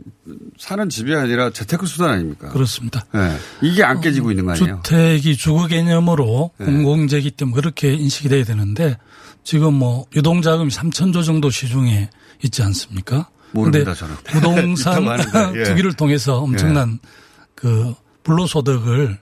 사는 0.58 0.88
집이 0.88 1.14
아니라 1.14 1.50
재테크 1.50 1.86
수단 1.86 2.10
아닙니까? 2.10 2.48
그렇습니다. 2.48 3.04
예. 3.14 3.36
이게 3.60 3.84
안 3.84 4.00
깨지고 4.00 4.30
있는 4.30 4.46
거 4.46 4.52
아니에요? 4.52 4.80
주택이 4.82 5.36
주거 5.36 5.66
개념으로 5.66 6.50
네. 6.56 6.64
공공재이기 6.64 7.32
때문에 7.32 7.54
그렇게 7.54 7.92
인식이 7.92 8.30
돼야 8.30 8.42
되는데 8.42 8.96
지금 9.44 9.74
뭐 9.74 10.06
유동자금이 10.16 10.70
3천조 10.70 11.22
정도 11.22 11.50
시중에 11.50 12.08
있지 12.42 12.62
않습니까? 12.62 13.28
모릅니다, 13.52 13.92
저는. 13.92 14.14
부동산 14.24 15.04
예. 15.56 15.64
투기를 15.68 15.92
통해서 15.92 16.38
엄청난 16.38 16.98
그 17.54 17.94
불로소득을 18.22 19.18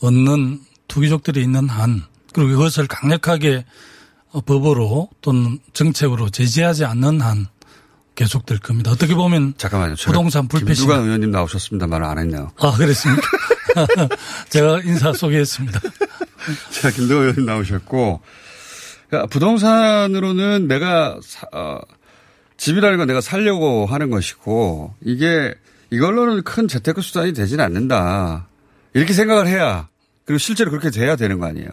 얻는 0.00 0.60
투기족들이 0.88 1.42
있는 1.42 1.68
한 1.68 2.02
그리고 2.32 2.52
이것을 2.52 2.86
강력하게 2.86 3.56
어, 3.56 3.62
법으로 4.40 5.08
또는 5.20 5.58
정책으로 5.72 6.30
제재하지 6.30 6.84
않는 6.84 7.20
한 7.20 7.46
계속될 8.14 8.58
겁니다. 8.58 8.90
어떻게 8.90 9.14
보면 9.14 9.54
잠깐만요. 9.58 9.94
제가 9.96 10.10
부동산 10.12 10.48
불패시 10.48 10.80
김두관 10.82 11.04
의원님 11.04 11.30
나오셨습니다. 11.30 11.86
말을 11.86 12.06
안 12.06 12.18
했네요. 12.18 12.50
아 12.58 12.72
그랬습니까? 12.72 13.22
제가 14.48 14.80
인사 14.84 15.12
소개했습니다. 15.12 15.80
자, 16.80 16.90
김동호 16.90 17.22
의원님 17.22 17.44
나오셨고, 17.44 18.20
그러니까 19.08 19.26
부동산으로는 19.28 20.68
내가, 20.68 21.18
사- 21.22 21.46
어, 21.52 21.78
집이라는 22.56 22.98
건 22.98 23.06
내가 23.06 23.20
살려고 23.20 23.84
하는 23.86 24.10
것이고, 24.10 24.94
이게, 25.04 25.54
이걸로는 25.90 26.42
큰 26.44 26.68
재테크 26.68 27.02
수단이 27.02 27.32
되지는 27.32 27.64
않는다. 27.64 28.46
이렇게 28.94 29.12
생각을 29.12 29.46
해야, 29.46 29.88
그리고 30.24 30.38
실제로 30.38 30.70
그렇게 30.70 30.90
돼야 30.90 31.16
되는 31.16 31.38
거 31.38 31.46
아니에요? 31.46 31.68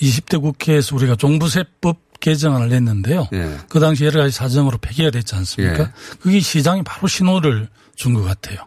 20대 0.00 0.40
국회에서 0.40 0.94
우리가 0.96 1.16
종부세법 1.16 1.98
개정안을 2.20 2.68
냈는데요. 2.68 3.28
예. 3.32 3.56
그 3.68 3.78
당시 3.80 4.04
여러 4.04 4.20
가지 4.22 4.34
사정으로 4.34 4.78
폐기가 4.78 5.10
됐지 5.10 5.34
않습니까? 5.36 5.80
예. 5.82 5.88
그게 6.20 6.40
시장이 6.40 6.82
바로 6.82 7.06
신호를 7.08 7.68
준 7.96 8.14
것 8.14 8.22
같아요. 8.22 8.58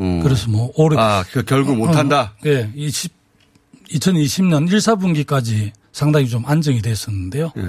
음. 0.00 0.22
그래서 0.22 0.48
뭐 0.50 0.72
올해 0.76 0.98
아, 1.00 1.24
그 1.32 1.44
결국 1.44 1.76
못한다? 1.76 2.32
어, 2.34 2.46
예, 2.46 2.70
20, 2.74 3.12
2020년 3.90 4.70
1, 4.70 4.78
4분기까지 4.78 5.70
상당히 5.92 6.28
좀 6.28 6.44
안정이 6.46 6.82
됐었는데요. 6.82 7.52
예. 7.56 7.62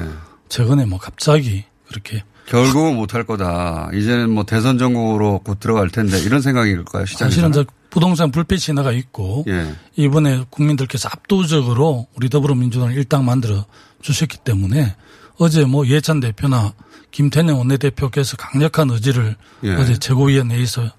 최근에 0.50 0.86
뭐 0.86 1.00
갑자기 1.00 1.64
그렇게 1.88 2.24
결국은 2.48 2.96
못할 2.96 3.24
거다. 3.24 3.90
이제는 3.94 4.30
뭐 4.30 4.44
대선 4.46 4.78
정국으로 4.78 5.40
곧 5.44 5.60
들어갈 5.60 5.90
텐데, 5.90 6.20
이런 6.22 6.42
생각일까요, 6.42 7.06
시장에서? 7.08 7.30
사실은 7.34 7.52
저 7.52 7.66
부동산 7.90 8.30
불패 8.30 8.58
신화가 8.58 8.92
있고 8.92 9.46
예. 9.48 9.74
이번에 9.96 10.44
국민들께서 10.52 11.10
압도적으로 11.12 12.08
우리 12.16 12.30
더불어민주당을 12.30 12.94
일당 12.94 13.26
만들어 13.26 13.66
주셨기 14.02 14.38
때문에 14.44 14.96
어제 15.38 15.66
뭐 15.66 15.86
예찬 15.88 16.20
대표나 16.20 16.74
김태년 17.12 17.56
원내대표께서 17.58 18.38
강력한 18.38 18.90
의지를 18.90 19.36
예. 19.64 19.74
어제 19.76 19.98
최고위원회에서 19.98 20.90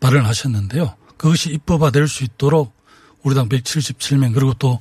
발언 0.00 0.24
하셨는데요. 0.26 0.94
그것이 1.16 1.50
입법화될 1.50 2.08
수 2.08 2.24
있도록 2.24 2.74
우리 3.22 3.34
당 3.34 3.48
177명 3.48 4.34
그리고 4.34 4.52
또 4.54 4.80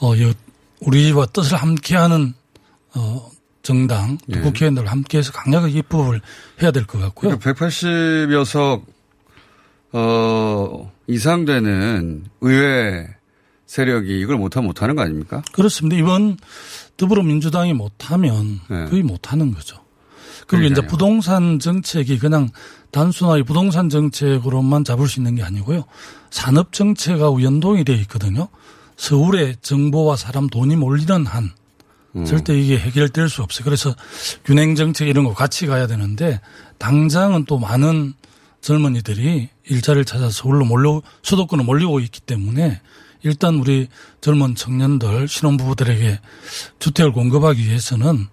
어, 0.00 0.12
여- 0.20 0.32
우리와 0.80 1.26
뜻을 1.26 1.56
함께하는 1.56 2.34
어, 2.94 3.30
정당 3.62 4.18
또 4.30 4.38
예. 4.38 4.40
국회의원들 4.42 4.86
함께해서 4.86 5.32
강력하게 5.32 5.78
입법을 5.78 6.20
해야 6.62 6.70
될 6.70 6.86
것 6.86 6.98
같고요. 7.00 7.38
180여석, 7.38 8.84
어, 9.92 10.92
이상 11.06 11.44
되는 11.44 12.24
의회 12.40 13.08
세력이 13.66 14.20
이걸 14.20 14.36
못하면 14.36 14.66
못하는 14.66 14.94
거 14.96 15.02
아닙니까? 15.02 15.42
그렇습니다. 15.52 15.96
이번 15.96 16.36
더불어민주당이 16.96 17.72
못하면 17.72 18.60
네. 18.68 18.84
거의 18.86 19.02
못하는 19.02 19.52
거죠. 19.52 19.78
그리고 20.46 20.64
이제 20.66 20.74
그러니까요. 20.74 20.88
부동산 20.88 21.58
정책이 21.58 22.18
그냥 22.18 22.50
단순하게 22.90 23.42
부동산 23.42 23.88
정책으로만 23.88 24.84
잡을 24.84 25.08
수 25.08 25.20
있는 25.20 25.34
게 25.36 25.42
아니고요. 25.42 25.84
산업 26.30 26.72
정책하고 26.72 27.42
연동이 27.42 27.84
되어 27.84 27.96
있거든요. 27.96 28.48
서울에 28.96 29.54
정보와 29.60 30.16
사람 30.16 30.48
돈이 30.48 30.76
몰리는 30.76 31.26
한 31.26 31.50
음. 32.16 32.24
절대 32.24 32.58
이게 32.58 32.78
해결될 32.78 33.28
수 33.28 33.42
없어요. 33.42 33.64
그래서 33.64 33.94
균행 34.44 34.76
정책 34.76 35.08
이런 35.08 35.24
거 35.24 35.34
같이 35.34 35.66
가야 35.66 35.86
되는데 35.86 36.40
당장은 36.78 37.46
또 37.46 37.58
많은 37.58 38.14
젊은이들이 38.60 39.48
일자리를 39.66 40.04
찾아서 40.04 40.30
서울로 40.30 40.64
몰려 40.64 41.02
수도권으로 41.22 41.66
몰리고 41.66 42.00
있기 42.00 42.20
때문에 42.20 42.80
일단 43.24 43.56
우리 43.56 43.88
젊은 44.20 44.54
청년들 44.54 45.26
신혼부부들에게 45.28 46.20
주택을 46.78 47.12
공급하기 47.12 47.64
위해서는 47.64 48.26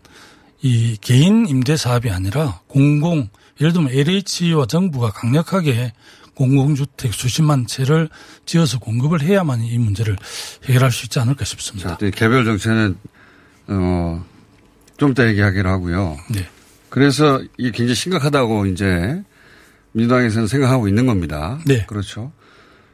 이 0.61 0.97
개인 1.01 1.47
임대 1.47 1.75
사업이 1.75 2.09
아니라 2.11 2.59
공공 2.67 3.29
예를 3.59 3.73
들면 3.73 3.91
LH와 3.93 4.65
정부가 4.67 5.11
강력하게 5.11 5.93
공공주택 6.35 7.13
수십만 7.13 7.67
채를 7.67 8.09
지어서 8.45 8.79
공급을 8.79 9.21
해야만 9.21 9.61
이 9.61 9.77
문제를 9.77 10.15
해결할 10.65 10.91
수 10.91 11.05
있지 11.05 11.19
않을까 11.19 11.45
싶습니다. 11.45 11.97
자, 11.97 12.05
이 12.05 12.11
개별 12.11 12.45
정책은, 12.45 12.97
어, 13.67 14.25
좀 14.97 15.11
이따 15.11 15.27
얘기하기로 15.27 15.69
하고요. 15.69 16.17
네. 16.29 16.47
그래서 16.89 17.41
이게 17.57 17.71
굉장히 17.71 17.95
심각하다고 17.95 18.65
이제 18.67 19.21
민주당에서는 19.91 20.47
생각하고 20.47 20.87
있는 20.87 21.05
겁니다. 21.05 21.59
네. 21.65 21.85
그렇죠. 21.85 22.31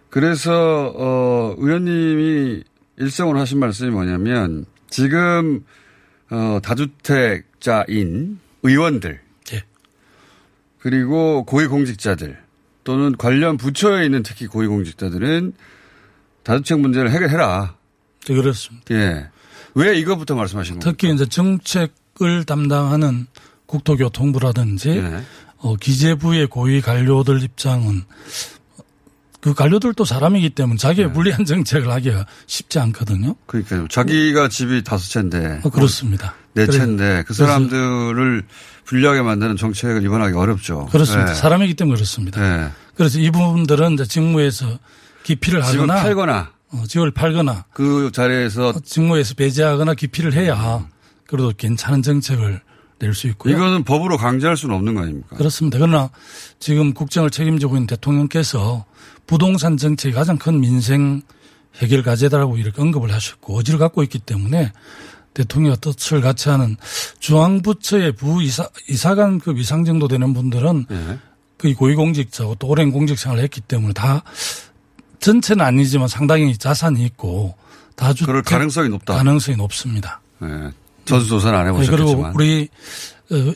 그래서, 0.10 0.94
어, 0.96 1.56
의원님이 1.58 2.64
일성으로 2.98 3.40
하신 3.40 3.60
말씀이 3.60 3.92
뭐냐면 3.92 4.66
지금, 4.90 5.64
어, 6.30 6.60
다주택자인 6.64 8.40
의원들. 8.64 9.20
예. 9.54 9.64
그리고 10.80 11.46
고위공직자들 11.46 12.38
또는 12.84 13.16
관련 13.18 13.58
부처에 13.58 14.06
있는 14.06 14.24
특히 14.24 14.48
고위공직자들은 14.48 15.54
다주택 16.44 16.80
문제를 16.80 17.12
해결해라. 17.12 17.76
네, 18.28 18.36
그렇습니다. 18.36 18.96
예. 18.96 19.30
왜 19.76 19.98
이것부터 20.00 20.36
말씀하신 20.36 20.80
겁니까? 20.80 20.92
특히 20.92 21.14
이제 21.14 21.26
정책을 21.26 22.46
담당하는 22.46 23.28
국토교통부라든지 23.66 24.90
예. 24.90 25.24
어, 25.58 25.76
기재부의 25.76 26.48
고위 26.48 26.82
관료들 26.82 27.44
입장은 27.44 28.04
그 29.40 29.54
관료들도 29.54 30.04
사람이기 30.04 30.52
때문에 30.52 30.78
자기의 30.78 31.14
불리한 31.14 31.46
정책을 31.46 31.92
하기가 31.92 32.26
쉽지 32.48 32.80
않거든요. 32.80 33.36
그러니까요. 33.46 33.88
자기가 33.88 34.50
집이 34.50 34.84
다섯 34.84 35.10
채인데. 35.10 35.62
어, 35.64 35.70
그렇습니다. 35.70 36.34
네 36.54 36.66
채인데 36.66 37.24
그 37.28 37.36
사람들을 37.36 38.44
불리하게 38.86 39.22
만드는 39.22 39.58
정책을 39.58 40.04
입안하기 40.04 40.36
어렵죠. 40.36 40.88
그렇습니다. 40.88 41.34
네. 41.34 41.36
사람이기 41.36 41.76
때문에 41.76 41.96
그렇습니다. 41.96 42.42
네. 42.42 42.70
그래서 42.96 43.20
이 43.20 43.30
부분들은 43.30 43.94
이제 43.94 44.06
직무에서 44.06 44.80
기피를 45.24 45.62
집을 45.62 45.82
하거나 45.82 46.02
팔거나 46.02 46.52
어, 46.72 46.84
집을 46.88 47.12
팔거나 47.12 47.66
그 47.74 48.12
자리에서 48.12 48.74
직무에서 48.84 49.36
배제하거나 49.36 49.94
기피를 49.94 50.34
해야 50.34 50.88
그래도 51.28 51.54
괜찮은 51.56 52.02
정책을 52.02 52.62
낼수 53.00 53.28
있고요. 53.28 53.56
이거는 53.56 53.84
법으로 53.84 54.18
강제할 54.18 54.58
수는 54.58 54.74
없는 54.76 54.96
거 54.96 55.02
아닙니까? 55.02 55.36
그렇습니다. 55.36 55.78
그러나 55.78 56.10
지금 56.60 56.94
국정을 56.94 57.30
책임지고 57.30 57.76
있는 57.76 57.86
대통령께서 57.88 58.86
부동산 59.28 59.78
정책이 59.78 60.16
가장 60.16 60.38
큰 60.38 60.60
민생 60.60 61.22
해결 61.76 62.02
과제다라고 62.02 62.58
이렇게 62.58 62.82
언급을 62.82 63.14
하셨고 63.14 63.58
의지를 63.58 63.78
갖고 63.78 64.02
있기 64.04 64.20
때문에 64.20 64.72
대통령과 65.36 65.78
뜻을 65.78 66.22
같이 66.22 66.50
하는 66.50 66.76
중앙부처의 67.20 68.14
부이사, 68.14 68.68
이사관급 68.90 69.60
이상 69.60 69.86
정도 69.86 70.08
되는 70.08 70.34
분들은 70.34 70.86
예. 70.90 71.20
거의 71.60 71.74
고위공직자고 71.76 72.56
또 72.56 72.68
오랜 72.68 72.92
공직 72.92 73.20
생활을 73.20 73.44
했기 73.44 73.62
때문에 73.62 73.94
다 73.94 74.24
전체는 75.20 75.64
아니지만 75.64 76.08
상당히 76.08 76.58
자산이 76.58 77.04
있고 77.06 77.56
다주 77.96 78.26
그럴 78.26 78.42
가능성이 78.42 78.90
높다. 78.90 79.16
가능성이 79.16 79.58
높습니다. 79.58 80.22
네. 80.40 80.72
전수조사는 81.06 81.58
안 81.58 81.66
네, 81.66 81.72
그리고 81.72 81.94
해보셨겠지만. 81.94 82.36
우리 82.36 82.70
어, 83.32 83.54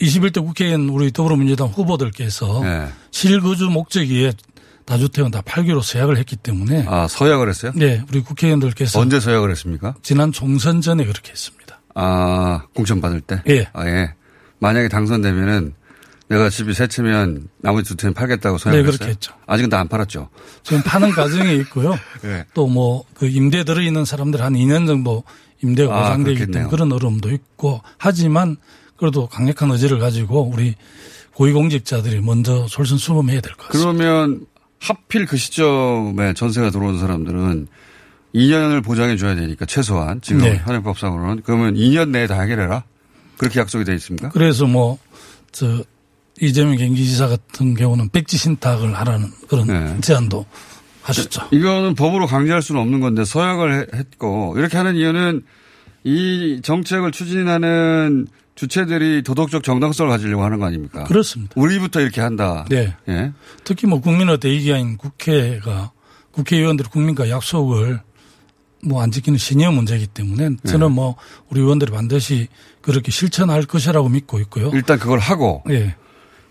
21대 0.00 0.44
국회의원 0.44 0.88
우리 0.88 1.10
더불어민주당 1.10 1.68
후보들께서 1.68 2.60
네. 2.62 2.88
실거주 3.10 3.66
목적 3.70 4.00
위에 4.08 4.32
다주택은 4.88 5.30
다 5.30 5.42
팔기로 5.44 5.82
서약을 5.82 6.16
했기 6.16 6.34
때문에 6.36 6.86
아, 6.88 7.06
서약을 7.08 7.48
했어요? 7.48 7.72
네, 7.74 8.02
우리 8.08 8.20
국회의원들께서 8.22 8.98
언제 8.98 9.20
서약을 9.20 9.50
했습니까? 9.50 9.94
지난 10.02 10.32
총선 10.32 10.80
전에 10.80 11.04
그렇게 11.04 11.30
했습니다. 11.32 11.78
아, 11.94 12.62
공천 12.74 13.00
받을 13.00 13.20
때? 13.20 13.42
예. 13.48 13.68
아, 13.74 13.86
예. 13.86 14.14
만약에 14.60 14.88
당선되면은 14.88 15.74
내가 16.28 16.48
집이 16.50 16.72
세 16.74 16.86
채면 16.86 17.48
나머지 17.58 17.88
두 17.90 17.96
채는 17.96 18.14
팔겠다고 18.14 18.58
서약을 18.58 18.80
네, 18.80 18.86
그렇게 18.86 19.04
했어요? 19.04 19.10
했죠. 19.10 19.34
아직은 19.46 19.70
다 19.70 19.78
안 19.78 19.88
팔았죠. 19.88 20.28
지금 20.62 20.82
파는 20.82 21.10
과정에 21.12 21.54
있고요. 21.62 21.94
예. 22.24 22.44
또뭐 22.54 23.04
그 23.14 23.26
임대 23.26 23.64
들어 23.64 23.80
있는 23.82 24.04
사람들 24.04 24.40
한 24.42 24.54
2년 24.54 24.86
정도 24.86 25.22
임대가 25.62 25.94
아, 25.94 26.02
보장되기 26.02 26.34
그렇겠네요. 26.36 26.52
때문에 26.64 26.70
그런 26.70 26.92
어려움도 26.92 27.30
있고 27.30 27.80
하지만 27.98 28.56
그래도 28.96 29.26
강력한 29.26 29.70
의지를 29.70 29.98
가지고 29.98 30.50
우리 30.52 30.74
고위공직자들이 31.34 32.20
먼저 32.20 32.66
솔선수범해야 32.68 33.40
될 33.40 33.52
것 33.54 33.68
같습니다. 33.68 33.92
그러면 34.02 34.46
하필 34.88 35.26
그 35.26 35.36
시점에 35.36 36.32
전세가 36.34 36.70
들어온 36.70 36.98
사람들은 36.98 37.66
2년을 38.34 38.82
보장해 38.84 39.16
줘야 39.16 39.34
되니까 39.34 39.66
최소한 39.66 40.20
지금 40.20 40.42
네. 40.42 40.60
현행법상으로는 40.64 41.42
그러면 41.44 41.74
2년 41.74 42.10
내에 42.10 42.26
다 42.26 42.40
해결해라. 42.40 42.84
그렇게 43.38 43.60
약속이 43.60 43.84
돼 43.84 43.94
있습니까? 43.94 44.28
그래서 44.30 44.66
뭐 44.66 44.98
저 45.50 45.82
이재명 46.40 46.76
경기지사 46.76 47.26
같은 47.26 47.74
경우는 47.74 48.10
백지 48.10 48.36
신탁을 48.36 48.94
하라는 48.94 49.28
그런 49.48 49.66
네. 49.66 49.96
제안도 50.02 50.44
하셨죠. 51.02 51.48
이거는 51.52 51.94
법으로 51.94 52.26
강제할 52.26 52.60
수는 52.62 52.80
없는 52.82 53.00
건데 53.00 53.24
서약을 53.24 53.72
해- 53.72 53.86
했고 53.98 54.54
이렇게 54.58 54.76
하는 54.76 54.94
이유는 54.96 55.42
이 56.04 56.60
정책을 56.62 57.12
추진하는 57.12 58.26
주체들이 58.58 59.22
도덕적 59.22 59.62
정당성을 59.62 60.10
가지려고 60.10 60.42
하는 60.42 60.58
거 60.58 60.66
아닙니까? 60.66 61.04
그렇습니다. 61.04 61.52
우리부터 61.54 62.00
이렇게 62.00 62.20
한다. 62.20 62.64
네. 62.68 62.92
예. 63.08 63.32
특히 63.62 63.86
뭐 63.86 64.00
국민의 64.00 64.40
대의기관인 64.40 64.96
국회가 64.96 65.92
국회의원들이 66.32 66.88
국민과 66.88 67.30
약속을 67.30 68.00
뭐 68.84 69.00
안 69.00 69.12
지키는 69.12 69.38
신의 69.38 69.72
문제이기 69.72 70.08
때문에 70.08 70.56
저는 70.64 70.88
네. 70.88 70.94
뭐 70.94 71.16
우리 71.50 71.60
의원들이 71.60 71.92
반드시 71.92 72.48
그렇게 72.80 73.12
실천할 73.12 73.62
것이라고 73.62 74.08
믿고 74.08 74.40
있고요. 74.40 74.70
일단 74.74 74.98
그걸 74.98 75.20
하고 75.20 75.62
예. 75.70 75.94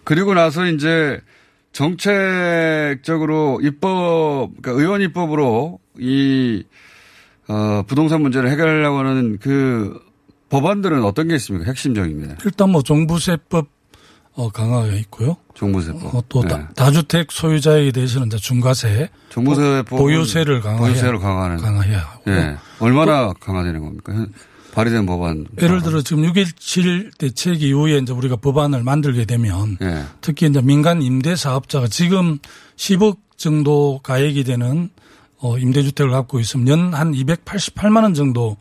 그리고 0.05 0.33
나서 0.33 0.65
이제 0.65 1.19
정책적으로 1.73 3.59
입법, 3.61 4.49
그러니까 4.61 4.71
의원 4.71 5.01
입법으로 5.01 5.79
이, 5.99 6.63
어, 7.49 7.83
부동산 7.85 8.21
문제를 8.21 8.49
해결하려고 8.49 8.97
하는 8.99 9.37
그 9.39 10.06
법안들은 10.49 11.03
어떤 11.03 11.27
게 11.27 11.35
있습니까? 11.35 11.65
핵심적인 11.69 12.27
게. 12.27 12.35
일단 12.45 12.69
뭐 12.71 12.81
종부세법 12.81 13.67
어, 14.35 14.49
강화가 14.49 14.87
있고요. 14.87 15.35
종부세법. 15.55 16.13
어, 16.13 16.23
또 16.29 16.43
네. 16.43 16.63
다, 16.75 16.91
주택 16.91 17.31
소유자에 17.31 17.91
대해서는 17.91 18.27
이제 18.27 18.37
중과세, 18.37 19.09
종부세법. 19.29 19.97
보유세를 19.97 20.61
강화해야, 20.61 20.87
보유세를 20.87 21.19
강화하는. 21.19 21.57
강화해야 21.57 21.99
하고. 21.99 22.21
예. 22.31 22.55
얼마나 22.79 23.33
강화되는 23.33 23.81
겁니까? 23.81 24.13
현- 24.13 24.31
발의된 24.75 25.07
법안. 25.07 25.47
예를 25.59 25.81
들어 25.81 26.03
지금 26.03 26.21
6.17 26.31 27.17
대책 27.17 27.63
이후에 27.63 27.97
이제 27.97 28.13
우리가 28.13 28.35
법안을 28.35 28.83
만들게 28.83 29.25
되면 29.25 29.75
예. 29.81 30.03
특히 30.21 30.45
이제 30.45 30.61
민간 30.61 31.01
임대 31.01 31.35
사업자가 31.35 31.87
지금 31.87 32.37
10억 32.75 33.17
정도 33.37 33.99
가액이 34.03 34.43
되는 34.43 34.89
어 35.39 35.57
임대주택을 35.57 36.11
갖고 36.11 36.39
있으면 36.39 36.67
연 36.67 36.93
한 36.93 37.11
288만 37.13 38.03
원 38.03 38.13
정도 38.13 38.55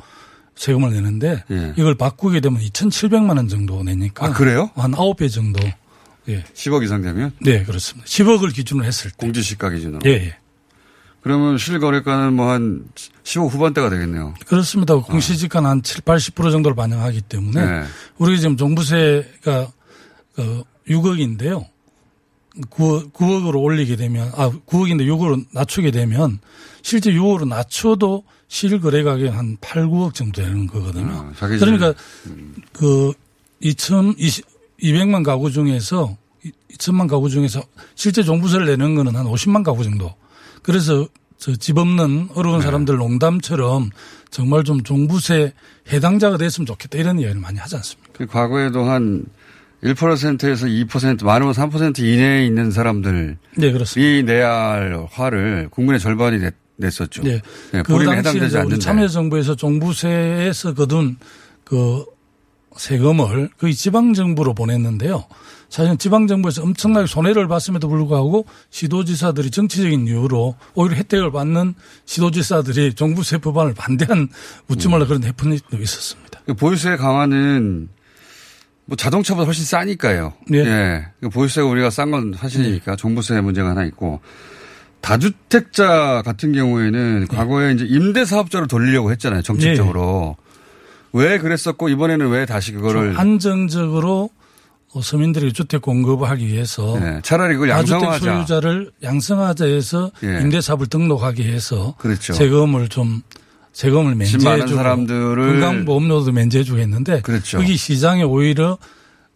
세금을 0.57 0.93
내는데 0.93 1.45
예. 1.51 1.75
이걸 1.77 1.95
바꾸게 1.95 2.41
되면 2.41 2.61
2,700만 2.61 3.37
원 3.37 3.49
정도 3.49 3.83
내니까 3.83 4.27
아, 4.27 4.33
그래요? 4.33 4.71
한 4.75 4.93
9배 4.93 5.31
정도. 5.31 5.61
예. 6.29 6.43
10억 6.55 6.83
이상 6.83 7.03
되면? 7.03 7.33
네, 7.41 7.63
그렇습니다. 7.65 8.07
10억을 8.07 8.53
기준으로 8.55 8.85
했을 8.85 9.11
때. 9.11 9.17
공시지가 9.19 9.71
기준으로. 9.71 10.01
예, 10.07 10.11
예. 10.11 10.37
그러면 11.23 11.59
실거래가는 11.59 12.33
뭐 12.33 12.47
한15 12.49 13.51
후반대가 13.51 13.91
되겠네요. 13.91 14.35
그렇습니다. 14.47 14.97
공시지가는 14.97 15.69
한 15.69 15.83
7, 15.83 16.03
80% 16.03 16.53
정도를 16.53 16.75
반영하기 16.77 17.23
때문에 17.23 17.65
네. 17.65 17.83
우리가 18.19 18.41
지금 18.41 18.57
종부세가 18.57 19.69
어, 20.39 20.63
6억인데요. 20.89 21.67
9억, 22.71 23.13
9억으로 23.13 23.61
올리게 23.61 23.97
되면 23.97 24.31
아 24.37 24.51
9억인데 24.51 25.01
6억으로 25.07 25.45
낮추게 25.53 25.91
되면 25.91 26.39
실제 26.83 27.11
6억으로 27.11 27.47
낮춰도 27.49 28.23
실거래 28.49 29.03
가격 29.03 29.35
한 29.35 29.57
8, 29.61 29.87
9억 29.87 30.15
정도 30.15 30.43
되는 30.43 30.67
거거든요. 30.67 31.31
아, 31.41 31.47
그러니까 31.47 31.95
그2,020 32.75 34.45
200만 34.83 35.25
가구 35.25 35.51
중에서 35.51 36.17
2천만 36.73 37.09
가구 37.09 37.29
중에서 37.29 37.63
실제 37.95 38.23
종부세를 38.23 38.67
내는 38.67 38.95
거는 38.95 39.17
한 39.17 39.27
50만 39.27 39.65
가구 39.65 39.83
정도. 39.83 40.15
그래서 40.63 41.07
저집 41.39 41.79
없는 41.79 42.31
어려운 42.35 42.59
네. 42.59 42.65
사람들 42.65 42.97
농담처럼 42.97 43.91
정말 44.31 44.65
좀 44.65 44.83
종부세 44.83 45.53
해당자가 45.91 46.37
됐으면 46.39 46.67
좋겠다 46.67 46.99
이런 46.99 47.19
이야기를 47.19 47.41
많이 47.41 47.59
하지 47.59 47.77
않습니까? 47.77 48.11
그 48.13 48.27
과거에도 48.27 48.85
한 48.85 49.25
1%에서 49.83 50.67
2% 50.67 51.25
많으면 51.25 51.53
3% 51.53 51.99
이내에 51.99 52.47
있는 52.47 52.71
사람들이 52.71 53.37
네, 53.57 53.73
그렇습니다. 53.73 54.33
내야 54.33 54.51
할 54.51 55.07
화를 55.11 55.69
국민의 55.71 56.01
절반이 56.01 56.39
냈, 56.39 56.55
냈었죠. 56.77 57.23
네. 57.23 57.41
네, 57.73 57.83
그 57.83 58.05
당시에 58.05 58.61
우리. 58.61 58.79
참여정부에서 58.79 59.57
종부세에서 59.57 60.75
거둔 60.75 61.17
그 61.65 62.05
세금을 62.77 63.51
거의 63.59 63.75
지방정부로 63.75 64.55
보냈는데요. 64.55 65.25
사실은 65.69 65.99
지방정부에서 65.99 66.63
엄청나게 66.63 67.07
손해를 67.07 67.49
봤음에도 67.49 67.89
불구하고 67.89 68.47
시도지사들이 68.71 69.51
정치적인 69.51 70.07
이유로 70.07 70.55
오히려 70.75 70.97
혜택을 70.97 71.33
받는 71.33 71.75
시도지사들이 72.05 72.95
종부세 72.95 73.39
법안을 73.39 73.75
반대한 73.75 74.29
웃지 74.69 74.89
말라 74.89 75.07
그런 75.07 75.25
해프닝도 75.25 75.77
있었습니다. 75.79 76.41
그 76.47 76.55
보유세 76.55 76.97
강화는 76.97 77.89
뭐 78.85 78.97
자동차보다 78.97 79.47
훨씬 79.47 79.65
싸니까요. 79.65 80.35
네. 80.49 80.59
예. 80.59 81.07
그 81.21 81.29
보유세가 81.29 81.67
우리가 81.67 81.91
싼 81.91 82.13
건 82.13 82.35
사실이니까 82.35 82.95
종부세 82.95 83.41
문제가 83.41 83.71
하나 83.71 83.85
있고 83.85 84.21
다주택자 85.07 86.23
같은 86.25 86.53
경우에는 86.53 87.21
네. 87.21 87.27
과거에 87.27 87.73
이제 87.73 87.87
임대 87.89 88.25
사업자로 88.25 88.67
돌리려고 88.67 89.13
했잖아요. 89.13 89.43
정책적으로. 89.43 90.37
왜 91.13 91.39
그랬었고 91.39 91.89
이번에는 91.89 92.29
왜 92.29 92.45
다시 92.45 92.73
그거를 92.73 93.15
어, 94.95 95.01
서민들에게 95.03 95.53
주택 95.53 95.83
공급을 95.83 96.29
하기 96.31 96.47
위해서 96.49 96.99
네, 96.99 97.21
차라리 97.23 97.55
그걸 97.55 97.69
다주택 97.69 98.03
양성화하자. 98.03 98.35
소유자를 98.35 98.91
양성하자 99.03 99.65
해서 99.67 100.11
예. 100.25 100.41
임대 100.41 100.61
사업을 100.61 100.89
등록하게 100.89 101.45
해서 101.53 101.95
그렇죠. 101.99 102.33
세금을 102.33 102.89
좀 102.89 103.23
세금을 103.73 104.17
면제해주고 104.17 104.75
사람들을 104.75 105.61
건강보험료도 105.61 106.33
면제해주고 106.33 106.79
했는데 106.81 107.21
그렇죠. 107.21 107.59
거기 107.59 107.77
시장에 107.77 108.25
오히려 108.25 108.79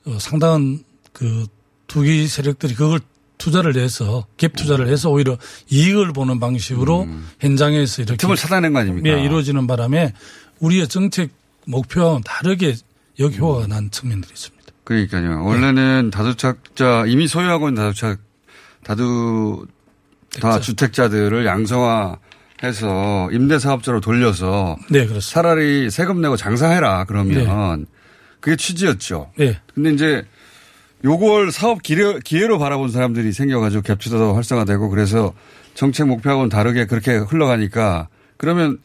어, 0.06 0.16
상당한 0.18 0.80
그 1.12 1.46
투기 1.86 2.26
세력들이 2.26 2.74
그걸 2.74 3.00
투자를 3.40 3.76
해서 3.76 4.26
갭 4.36 4.54
투자를 4.54 4.86
해서 4.88 5.10
오히려 5.10 5.36
이익을 5.70 6.12
보는 6.12 6.38
방식으로 6.38 7.08
현장에서 7.40 8.02
이렇게 8.02 8.14
음. 8.14 8.16
틈을 8.18 8.36
찾아낸 8.36 8.72
거 8.72 8.78
아닙니까? 8.78 9.08
예, 9.08 9.24
이루어지는 9.24 9.66
바람에 9.66 10.12
우리의 10.60 10.86
정책 10.86 11.30
목표와는 11.66 12.22
다르게 12.22 12.76
역효과가 13.18 13.66
난 13.66 13.90
측면들이 13.90 14.32
있습니다. 14.32 14.72
그러니까요. 14.84 15.44
원래는 15.44 16.10
다주택자 16.12 17.06
이미 17.06 17.26
소유하고 17.26 17.68
있는 17.68 17.82
다주택 17.82 18.18
다두 18.84 19.66
다주택자들을 20.40 21.44
양성화해서 21.44 23.30
임대사업자로 23.32 24.00
돌려서 24.00 24.76
네, 24.88 25.06
그렇습니다. 25.06 25.20
차라리 25.20 25.90
세금 25.90 26.20
내고 26.20 26.36
장사해라 26.36 27.04
그러면 27.04 27.86
그게 28.40 28.56
취지였죠. 28.56 29.32
네. 29.36 29.58
근데 29.74 29.92
이제 29.92 30.24
요걸 31.04 31.52
사업 31.52 31.82
기회, 31.82 32.18
기회로 32.20 32.58
바라본 32.58 32.90
사람들이 32.90 33.32
생겨가지고 33.32 33.82
갭투자도 33.82 34.34
활성화되고 34.34 34.90
그래서 34.90 35.32
정책 35.74 36.06
목표하고는 36.08 36.48
다르게 36.48 36.86
그렇게 36.86 37.16
흘러가니까 37.16 38.08
그러면 38.36 38.78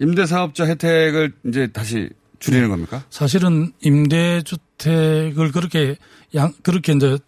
임대사업자 0.00 0.66
혜택을 0.66 1.32
이제 1.46 1.68
다시 1.68 2.10
줄이는 2.40 2.68
겁니까? 2.68 3.04
사실은 3.10 3.72
임대주택을 3.80 5.52
그렇게 5.52 5.96
양 6.34 6.52
그렇게 6.62 6.92
이제 6.92 7.18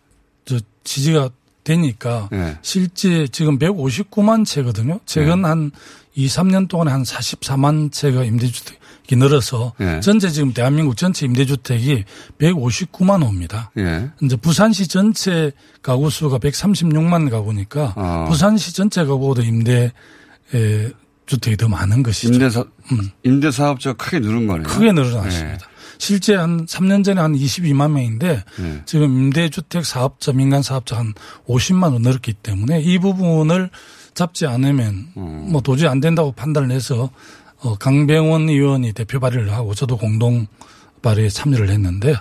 저 0.44 0.59
지지가 0.83 1.31
되니까 1.62 2.29
네. 2.33 2.59
실제 2.62 3.27
지금 3.29 3.59
159만 3.59 4.44
채거든요. 4.44 5.01
최근 5.07 5.44
한 5.44 5.70
2, 6.14 6.27
3년 6.27 6.68
동안에 6.68 6.90
한 6.90 7.03
44만 7.03 7.90
채가 7.90 8.25
임대주택이 8.25 8.79
늘어서 9.12 9.74
네. 9.78 10.00
전체 10.00 10.30
지금 10.30 10.52
대한민국 10.52 10.96
전체 10.96 11.26
임대주택이 11.26 12.04
159만 12.38 13.22
호입니다. 13.22 13.70
예. 13.78 14.10
이제 14.22 14.36
부산시 14.36 14.88
전체 14.88 15.52
가구 15.82 16.08
수가 16.08 16.38
136만 16.38 17.30
가구니까 17.30 17.92
아. 17.96 18.24
부산시 18.28 18.74
전체 18.74 19.04
가구보다 19.04 19.42
임대 19.42 19.92
에, 20.54 20.90
주택이 21.26 21.56
더 21.56 21.68
많은 21.68 22.02
것이죠. 22.02 22.32
임대사, 22.32 22.64
임대사업자가 23.22 23.96
크게 23.96 24.20
누른 24.20 24.46
거네요. 24.46 24.66
크게 24.66 24.92
늘어났습니다. 24.92 25.68
실제 25.98 26.34
한 26.34 26.66
3년 26.66 27.04
전에 27.04 27.20
한 27.20 27.34
22만 27.34 27.92
명인데 27.92 28.44
네. 28.58 28.82
지금 28.84 29.06
임대주택 29.16 29.84
사업자, 29.84 30.32
민간 30.32 30.62
사업자 30.62 30.98
한 30.98 31.14
50만 31.46 31.92
원 31.92 32.02
넘기 32.02 32.32
때문에 32.32 32.80
이 32.80 32.98
부분을 32.98 33.70
잡지 34.14 34.46
않으면 34.46 35.08
음. 35.16 35.48
뭐 35.50 35.60
도저히 35.60 35.88
안 35.88 36.00
된다고 36.00 36.32
판단을 36.32 36.70
해서 36.70 37.10
어, 37.64 37.77
강병원 37.77 38.50
의원이 38.50 38.92
대표 38.92 39.18
발의를 39.18 39.53
하고 39.53 39.74
저도 39.74 39.96
공동 39.96 40.46
발의에 41.00 41.29
참여를 41.29 41.70
했는데 41.70 42.14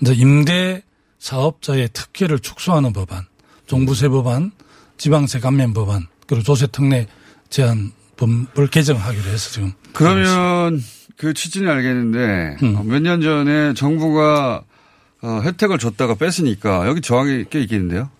이제 0.00 0.14
임대 0.14 0.82
사업자의 1.18 1.90
특혜를 1.92 2.38
축소하는 2.38 2.92
법안, 2.92 3.26
종부세 3.66 4.08
법안, 4.08 4.52
지방세 4.96 5.40
감면 5.40 5.74
법안, 5.74 6.06
그리고 6.26 6.42
조세 6.42 6.66
특례 6.66 7.06
제한 7.50 7.92
법을 8.16 8.68
개정하기로 8.68 9.24
해서 9.24 9.50
지금 9.50 9.72
그러면 9.92 10.82
그 11.16 11.34
취지는 11.34 11.70
알겠는데 11.70 12.56
음. 12.62 12.88
몇년 12.88 13.20
전에 13.20 13.74
정부가 13.74 14.62
어, 15.22 15.40
혜택을 15.44 15.78
줬다가 15.78 16.14
뺐으니까 16.14 16.86
여기 16.88 17.00
저항이 17.00 17.44
꽤 17.50 17.60
있겠는데요. 17.60 18.10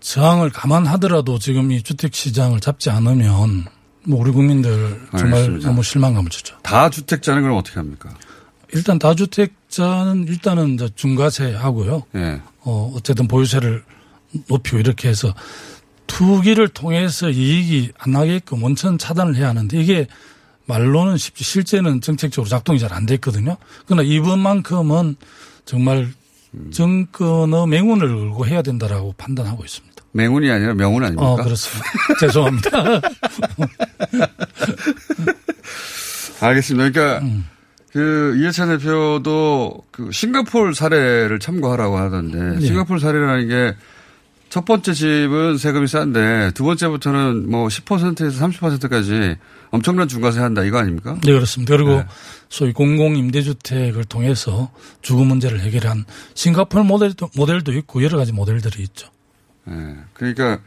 저항을 0.00 0.50
감안하더라도 0.50 1.38
지금 1.38 1.72
이 1.72 1.82
주택 1.82 2.14
시장을 2.14 2.60
잡지 2.60 2.90
않으면 2.90 3.66
뭐 4.08 4.20
우리 4.20 4.30
국민들 4.30 4.98
정말 5.10 5.34
알겠습니다. 5.34 5.68
너무 5.68 5.82
실망감을 5.82 6.30
주죠. 6.30 6.56
다주택자는 6.62 7.42
그럼 7.42 7.58
어떻게 7.58 7.76
합니까? 7.76 8.10
일단 8.72 8.98
다주택자는 8.98 10.26
일단은 10.28 10.74
이제 10.74 10.88
중과세 10.94 11.52
하고요. 11.52 12.04
예. 12.16 12.40
어, 12.60 12.92
어쨌든 12.96 13.28
보유세를 13.28 13.84
높이고 14.48 14.78
이렇게 14.78 15.08
해서 15.08 15.34
투기를 16.06 16.68
통해서 16.68 17.28
이익이 17.30 17.92
안 17.98 18.12
나게끔 18.12 18.62
원천 18.62 18.98
차단을 18.98 19.36
해야 19.36 19.48
하는데 19.48 19.78
이게 19.80 20.06
말로는 20.66 21.16
쉽지 21.16 21.44
실제는 21.44 22.00
정책적으로 22.00 22.48
작동이 22.48 22.78
잘 22.78 22.92
안 22.92 23.06
됐거든요. 23.06 23.56
그러나 23.86 24.02
이번만큼은 24.02 25.16
정말 25.64 26.10
정권의 26.72 27.66
맹운을 27.68 28.08
걸고 28.08 28.46
해야 28.46 28.62
된다라고 28.62 29.14
판단하고 29.18 29.64
있습니다. 29.64 29.87
맹운이 30.12 30.50
아니라 30.50 30.74
명운 30.74 31.02
아닙니까? 31.04 31.32
어, 31.32 31.36
그렇습니다. 31.36 31.84
죄송합니다. 32.20 32.70
알겠습니다. 36.40 36.90
그러니까 36.90 37.24
음. 37.24 37.46
그 37.92 38.36
이해찬 38.38 38.68
대표도 38.78 39.84
그 39.90 40.10
싱가폴 40.12 40.74
사례를 40.74 41.38
참고하라고 41.40 41.98
하던데 41.98 42.58
네. 42.58 42.66
싱가폴 42.66 43.00
사례라는 43.00 43.48
게 43.48 43.74
첫 44.48 44.64
번째 44.64 44.94
집은 44.94 45.58
세금이 45.58 45.86
싼데 45.86 46.52
두 46.54 46.64
번째부터는 46.64 47.50
뭐 47.50 47.68
10%에서 47.68 48.46
30%까지 48.46 49.36
엄청난 49.70 50.08
중과세 50.08 50.40
한다 50.40 50.64
이거 50.64 50.78
아닙니까? 50.78 51.18
네, 51.22 51.32
그렇습니다. 51.32 51.76
그리고 51.76 52.02
소위 52.48 52.72
공공 52.72 53.16
임대주택을 53.16 54.04
통해서 54.04 54.70
주거 55.02 55.24
문제를 55.24 55.60
해결한 55.60 56.06
싱가포르 56.34 56.82
모델도, 56.84 57.30
모델도 57.36 57.72
있고 57.74 58.02
여러 58.02 58.16
가지 58.16 58.32
모델들이 58.32 58.82
있죠. 58.84 59.08
예. 59.70 59.96
그러니까 60.14 60.60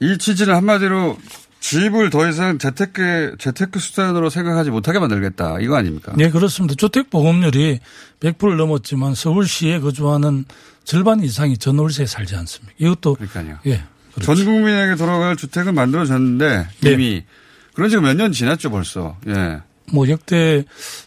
이 0.00 0.18
취지는 0.18 0.54
한마디로 0.54 1.18
집을 1.60 2.10
더 2.10 2.28
이상 2.28 2.58
재테크 2.58 3.36
재테크 3.38 3.78
수단으로 3.78 4.28
생각하지 4.28 4.70
못하게 4.70 4.98
만들겠다 4.98 5.60
이거 5.60 5.76
아닙니까? 5.76 6.12
네, 6.14 6.30
그렇습니다. 6.30 6.74
주택 6.74 7.08
보급률이 7.08 7.80
100%를 8.20 8.58
넘었지만 8.58 9.14
서울시에 9.14 9.80
거주하는 9.80 10.44
절반 10.84 11.22
이상이 11.22 11.56
전월세에 11.56 12.04
살지 12.04 12.36
않습니까? 12.36 12.74
이것도 12.78 13.14
그러니까요. 13.14 13.58
예. 13.66 13.82
전 14.20 14.36
국민에게 14.36 14.96
돌아갈 14.96 15.36
주택은 15.36 15.74
만들어졌는데 15.74 16.68
네. 16.82 16.92
이미 16.92 17.24
그런 17.72 17.88
지가 17.88 18.02
몇년 18.02 18.32
지났죠 18.32 18.70
벌써. 18.70 19.16
예. 19.28 19.62
뭐 19.90 20.08
역대 20.08 20.64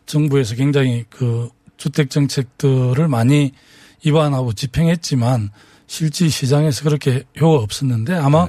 정부에서 0.07 0.55
굉장히 0.55 1.05
그 1.09 1.49
주택 1.77 2.09
정책들을 2.09 3.07
많이 3.07 3.51
입안하고 4.03 4.53
집행했지만 4.53 5.51
실제 5.87 6.27
시장에서 6.27 6.83
그렇게 6.83 7.23
효과가 7.39 7.63
없었는데 7.63 8.13
아마 8.15 8.47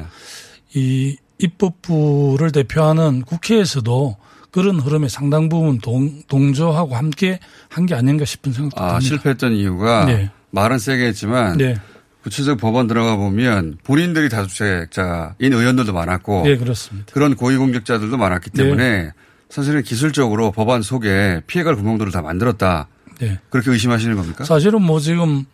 이 0.74 1.16
입법부를 1.38 2.51
대표하는 2.53 3.22
국회에서도 3.22 4.16
그런 4.51 4.81
흐름에 4.81 5.09
상당 5.09 5.48
부분 5.48 5.79
동, 5.79 6.22
동조하고 6.27 6.96
함께 6.96 7.38
한 7.68 7.87
게 7.87 7.94
아닌가 7.94 8.24
싶은 8.24 8.53
생각도 8.53 8.83
아 8.83 8.88
듭니다. 8.98 9.01
실패했던 9.09 9.53
이유가 9.53 10.05
네. 10.07 10.31
말은 10.51 10.79
세게 10.79 11.07
했지만 11.07 11.57
네. 11.59 11.77
구체적 12.22 12.59
법원 12.59 12.87
들어가 12.88 13.16
보면 13.16 13.79
본인들이 13.85 14.29
다주택자인 14.29 15.35
의원들도 15.40 15.92
많았고 15.92 16.42
네, 16.44 16.57
그렇습니다. 16.57 17.12
그런 17.12 17.37
고위공직자들도 17.37 18.16
많았기 18.16 18.51
네. 18.51 18.62
때문에 18.64 19.11
사실은 19.48 19.83
기술적으로 19.83 20.51
법안 20.51 20.83
속에 20.83 21.42
피해갈 21.46 21.77
구멍들을 21.77 22.11
다 22.11 22.20
만들었다. 22.20 22.88
네. 23.20 23.38
그렇게 23.51 23.70
의심하시는 23.70 24.16
겁니까? 24.16 24.44
사실은 24.44 24.83
뭐 24.83 24.98
지금 25.01 25.44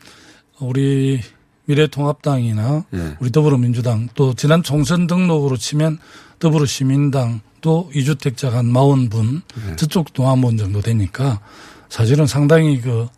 우리 0.60 1.20
미래통합당이나 1.66 2.84
예. 2.94 3.16
우리 3.20 3.30
더불어민주당 3.30 4.08
또 4.14 4.34
지난 4.34 4.62
총선 4.62 5.06
등록으로 5.06 5.56
치면 5.56 5.98
더불어시민당 6.38 7.40
또 7.60 7.90
이주택자가 7.94 8.58
한 8.58 8.72
40분 8.72 9.42
네. 9.66 9.76
저쪽도 9.76 10.28
한분 10.28 10.56
정도 10.58 10.80
되니까 10.80 11.40
사실은 11.88 12.26
상당히 12.26 12.80
그, 12.80 13.08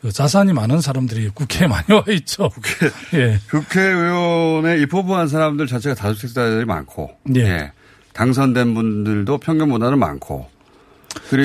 그 0.00 0.12
자산이 0.12 0.52
많은 0.52 0.80
사람들이 0.80 1.30
국회에 1.30 1.66
많이 1.68 1.92
와 1.92 2.04
있죠. 2.10 2.48
국회. 2.50 2.90
예. 3.18 3.38
국회의원에 3.50 4.78
입법부한 4.82 5.28
사람들 5.28 5.66
자체가 5.66 5.94
다주택자들이 5.94 6.64
많고 6.64 7.10
네. 7.24 7.40
예. 7.40 7.72
당선된 8.12 8.74
분들도 8.74 9.38
평균보다는 9.38 9.98
많고 9.98 10.48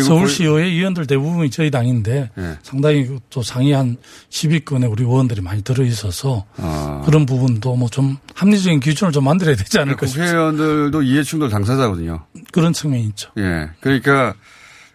서울시의회 0.04 0.66
의원들 0.66 1.08
대부분이 1.08 1.50
저희 1.50 1.72
당인데 1.72 2.30
예. 2.38 2.58
상당히 2.64 3.06
그또 3.06 3.42
상위 3.44 3.72
한 3.72 3.98
10위권에 4.30 4.90
우리 4.92 5.04
의원들이 5.04 5.42
많이 5.42 5.62
들어 5.64 5.84
있어서 5.84 6.46
아. 6.58 7.02
그런 7.06 7.26
부분도 7.26 7.76
뭐 7.76 7.90
좀 7.90 8.18
합리적인 8.34 8.80
기준을 8.82 9.14
좀 9.14 9.24
만들어야 9.24 9.56
되지 9.56 9.80
않을까 9.80 10.06
싶습니다. 10.06 10.32
국회의원들도 10.32 11.02
이해충돌 11.04 11.50
당사자거든요. 11.50 12.26
그런 12.52 12.74
측면이 12.74 13.04
있죠. 13.06 13.32
예. 13.38 13.70
그러니까 13.80 14.34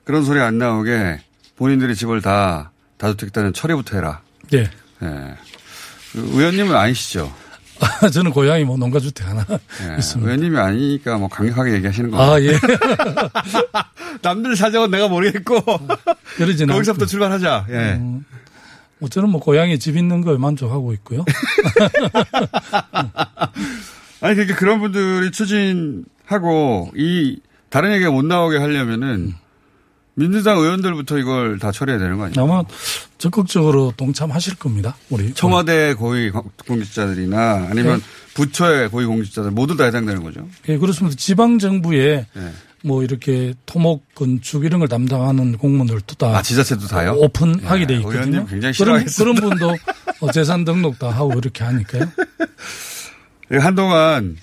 그런 0.04 0.24
소리 0.24 0.40
안 0.40 0.58
나오게 0.58 1.20
본인들이 1.56 1.94
집을 1.94 2.20
다 2.20 2.72
다주택자는 2.98 3.52
처리부터 3.54 3.96
해라. 3.96 4.20
네. 4.50 4.68
예. 5.02 5.34
그 6.12 6.18
의원님은 6.34 6.74
아니시죠? 6.76 7.32
저는 8.12 8.30
고향이 8.32 8.64
뭐 8.64 8.76
농가주택 8.76 9.26
하나 9.26 9.44
예. 9.50 9.96
있습니다. 9.98 10.30
의원님이 10.30 10.58
아니니까 10.58 11.18
뭐 11.18 11.28
강력하게 11.28 11.72
얘기하시는 11.74 12.10
거예요. 12.10 12.32
아, 12.32 12.40
예. 12.40 12.58
남들 14.22 14.56
사정은 14.56 14.90
내가 14.90 15.08
모르겠고. 15.08 15.62
그러지는 16.36 16.74
거기서부터. 16.74 17.06
출발하자. 17.06 17.66
예. 17.70 17.74
음, 17.94 18.24
뭐 18.98 19.08
저는 19.08 19.30
뭐 19.30 19.40
고향에 19.40 19.78
집 19.78 19.96
있는 19.96 20.20
거에 20.20 20.36
만족하고 20.36 20.92
있고요. 20.94 21.24
아니, 24.20 24.34
그러니까 24.34 24.56
그런 24.56 24.80
분들이 24.80 25.30
추진하고 25.30 26.90
이 26.94 27.40
다른 27.70 27.92
얘기가 27.94 28.10
못 28.10 28.24
나오게 28.24 28.58
하려면은 28.58 29.34
민주당 30.20 30.58
의원들부터 30.58 31.16
이걸 31.16 31.58
다 31.58 31.72
처리해야 31.72 31.98
되는 31.98 32.18
거 32.18 32.24
아니에요? 32.24 32.44
아마 32.44 32.62
적극적으로 33.16 33.94
동참하실 33.96 34.56
겁니다. 34.56 34.94
우리 35.08 35.32
청와대 35.32 35.94
고위 35.94 36.30
공직자들이나 36.66 37.68
아니면 37.70 38.00
네. 38.00 38.04
부처의 38.34 38.90
고위 38.90 39.06
공직자들 39.06 39.50
모두 39.50 39.76
다 39.76 39.84
해당되는 39.84 40.22
거죠. 40.22 40.46
예, 40.68 40.76
그렇습니다. 40.76 41.16
지방 41.16 41.58
정부에 41.58 42.26
예. 42.36 42.52
뭐 42.82 43.02
이렇게 43.02 43.54
토목 43.64 44.14
건축 44.14 44.66
이런 44.66 44.80
걸 44.80 44.88
담당하는 44.88 45.56
공무원들도 45.56 46.14
다 46.16 46.36
아, 46.36 46.42
지자체도 46.42 46.86
다요? 46.86 47.14
오픈하게 47.16 47.82
예, 47.82 47.86
돼 47.86 47.94
있거든요. 47.96 48.20
의원님 48.20 48.46
굉장히 48.46 48.74
그런, 48.76 49.04
그런. 49.06 49.34
분도 49.36 49.74
어, 50.20 50.32
재산 50.32 50.66
등록 50.66 50.98
다 50.98 51.08
하고 51.08 51.32
이렇게 51.32 51.64
하니까요. 51.64 52.04
예, 53.52 53.56
한동안 53.56 54.36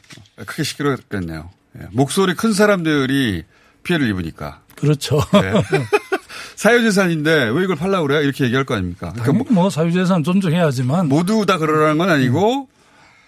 크게 0.44 0.64
시끄러웠겠네요. 0.64 1.52
예. 1.80 1.88
목소리 1.92 2.34
큰 2.34 2.54
사람들이 2.54 3.44
피해를 3.84 4.10
입으니까. 4.10 4.62
그렇죠. 4.78 5.20
예. 5.36 5.54
사유재산인데 6.56 7.50
왜 7.50 7.64
이걸 7.64 7.76
팔라고 7.76 8.08
그래요? 8.08 8.22
이렇게 8.22 8.46
얘기할 8.46 8.66
거 8.66 8.76
아닙니까? 8.76 9.12
그러니까 9.14 9.32
당연히 9.32 9.46
뭐 9.54 9.70
사유재산 9.70 10.24
존중해야지만 10.24 11.08
모두 11.08 11.46
다 11.46 11.58
그러라는 11.58 11.98
건 11.98 12.10
아니고 12.10 12.68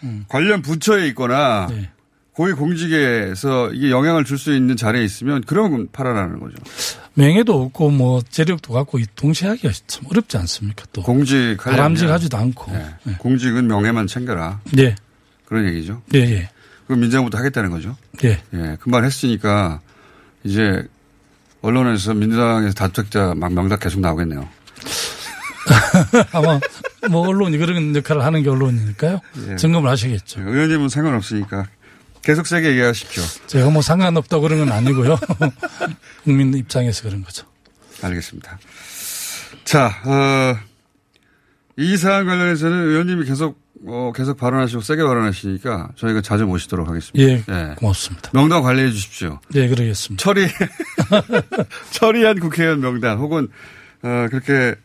음. 0.03 0.25
관련 0.27 0.61
부처에 0.61 1.07
있거나 1.09 1.67
네. 1.69 1.89
고위 2.33 2.53
공직에서 2.53 3.71
이게 3.73 3.91
영향을 3.91 4.23
줄 4.23 4.37
수 4.37 4.53
있는 4.55 4.77
자리에 4.77 5.03
있으면 5.03 5.43
그러면 5.45 5.89
팔아라는 5.91 6.39
거죠. 6.39 6.55
명예도 7.15 7.63
없고 7.63 7.89
뭐 7.91 8.21
재력도 8.21 8.73
갖고 8.73 8.97
이 8.97 9.05
동시에 9.15 9.49
하기가 9.49 9.73
참 9.87 10.05
어렵지 10.09 10.37
않습니까 10.37 10.85
또. 10.93 11.01
공직 11.03 11.57
바람직하지도 11.59 12.37
않고. 12.37 12.71
네. 12.71 13.15
공직은 13.17 13.67
명예만 13.67 14.07
챙겨라. 14.07 14.61
네. 14.73 14.95
그런 15.45 15.67
얘기죠. 15.67 16.01
예, 16.15 16.19
예. 16.19 16.49
그럼 16.87 17.01
민정부도 17.01 17.37
하겠다는 17.37 17.71
거죠. 17.71 17.97
예. 18.23 18.39
예. 18.53 18.77
금방 18.79 19.03
했으니까 19.03 19.81
이제 20.45 20.87
언론에서 21.61 22.13
민주당에서 22.13 22.73
다투자 22.73 23.33
막 23.35 23.53
명단 23.53 23.79
계속 23.79 23.99
나오겠네요. 23.99 24.47
아마 26.31 26.59
뭐 27.09 27.27
언론이 27.27 27.57
그런 27.57 27.95
역할을 27.95 28.23
하는 28.23 28.43
게 28.43 28.49
언론이니까요. 28.49 29.19
예. 29.49 29.55
점검을 29.57 29.89
하시겠죠. 29.89 30.41
의원님은 30.41 30.89
상관없으니까 30.89 31.67
계속 32.21 32.47
세게 32.47 32.69
얘기하십시오. 32.71 33.23
제가 33.47 33.69
뭐 33.69 33.81
상관없다고 33.81 34.41
그런 34.43 34.59
건 34.59 34.71
아니고요. 34.71 35.17
국민 36.23 36.53
입장에서 36.53 37.03
그런 37.03 37.23
거죠. 37.23 37.45
알겠습니다. 38.01 38.59
자, 39.65 40.01
어, 40.05 40.57
이 41.79 41.95
사안 41.95 42.25
관련해서는 42.25 42.89
의원님이 42.89 43.25
계속 43.25 43.57
어, 43.87 44.11
계속 44.13 44.35
발언하시고 44.35 44.81
세게 44.81 45.01
발언하시니까 45.01 45.91
저희가 45.95 46.19
자주 46.21 46.45
모시도록 46.45 46.89
하겠습니다. 46.89 47.19
예, 47.23 47.75
고맙습니다. 47.75 48.31
명단 48.33 48.61
관리해 48.61 48.91
주십시오. 48.91 49.39
네, 49.53 49.69
그러겠습니다. 49.69 50.21
처리 50.21 50.47
처리한 51.91 52.39
국회의원 52.41 52.81
명단 52.81 53.17
혹은 53.17 53.47
어, 54.01 54.27
그렇게 54.29 54.75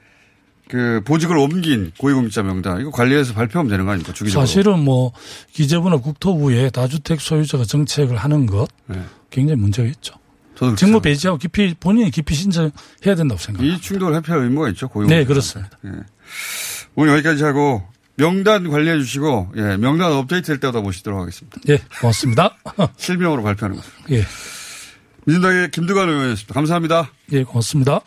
그 0.69 1.01
보직을 1.05 1.37
옮긴 1.37 1.91
고위공직자 1.99 2.45
명단 2.45 2.81
이거 2.81 2.91
관리해서 2.91 3.35
발표하면 3.35 3.69
되는 3.71 3.85
거 3.85 3.91
아닙니까 3.91 4.13
주기적으로? 4.13 4.47
사실은 4.47 4.79
뭐 4.79 5.13
기재부나 5.53 5.97
국토부에 5.97 6.71
다주택 6.71 7.21
소유자가 7.21 7.65
정책을 7.65 8.17
하는 8.17 8.47
것 8.47 8.69
네. 8.87 9.03
굉장히 9.31 9.61
문제가 9.61 9.89
있죠. 9.89 10.15
저도 10.55 10.77
직무 10.77 11.01
배제하고 11.01 11.39
깊이 11.39 11.75
본인이 11.79 12.13
깊이 12.13 12.35
신청해야 12.35 12.71
된다고 13.17 13.37
생각합니다. 13.37 13.77
이 13.77 13.81
충돌을 13.81 14.17
회피할 14.17 14.43
의무가 14.43 14.69
있죠 14.71 14.89
고위공. 14.89 15.11
네, 15.15 15.25
그렇습니다. 15.25 15.77
예. 15.85 15.91
오늘 16.97 17.15
여기까지 17.15 17.43
하고 17.45 17.83
명단 18.17 18.69
관리해 18.71 18.99
주시고 18.99 19.53
예, 19.57 19.77
명단 19.77 20.13
업데이트 20.13 20.47
될 20.49 20.61
때마다 20.61 20.81
모시도록 20.81 21.21
하겠습니다. 21.21 21.61
예, 21.69 21.79
고맙습니다. 22.01 22.57
실명으로 22.97 23.43
발표하는 23.43 23.77
것. 23.77 23.85
예. 24.13 24.25
민주당의 25.27 25.71
김두관 25.71 26.09
의원이었습니다. 26.09 26.55
감사합니다. 26.55 27.11
예, 27.33 27.45
고맙습니다. 27.45 28.01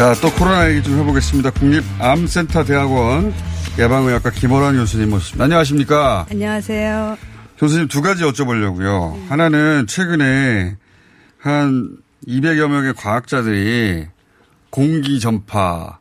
자, 0.00 0.14
또 0.22 0.32
코로나 0.32 0.70
얘기 0.70 0.82
좀 0.82 0.98
해보겠습니다. 0.98 1.50
국립암센터 1.50 2.64
대학원 2.64 3.34
예방의학과 3.78 4.30
김호란 4.30 4.74
교수님 4.76 5.10
모셨습니다. 5.10 5.44
안녕하십니까? 5.44 6.24
안녕하세요. 6.30 7.18
교수님 7.58 7.86
두 7.88 8.00
가지 8.00 8.22
여쭤보려고요. 8.22 9.28
하나는 9.28 9.86
최근에 9.86 10.78
한 11.36 11.98
200여 12.26 12.68
명의 12.68 12.94
과학자들이 12.94 14.06
공기 14.70 15.20
전파, 15.20 15.98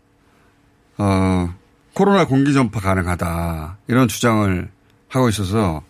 어, 0.98 1.54
코로나 1.94 2.24
공기 2.24 2.54
전파 2.54 2.80
가능하다. 2.80 3.80
이런 3.90 4.08
주장을 4.08 4.70
하고 5.10 5.28
있어서 5.28 5.84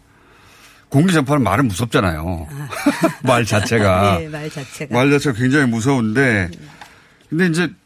공기 0.89 1.13
전파는 1.13 1.43
말은 1.43 1.67
무섭잖아요. 1.67 2.47
말 3.21 3.45
자체가. 3.45 4.17
네, 4.17 4.27
말 4.29 4.49
자체가. 4.49 4.95
말 4.95 5.11
자체가 5.11 5.37
굉장히 5.37 5.67
무서운데 5.67 6.49
근데 7.29 7.45
이제 7.45 7.67
모, 7.67 7.79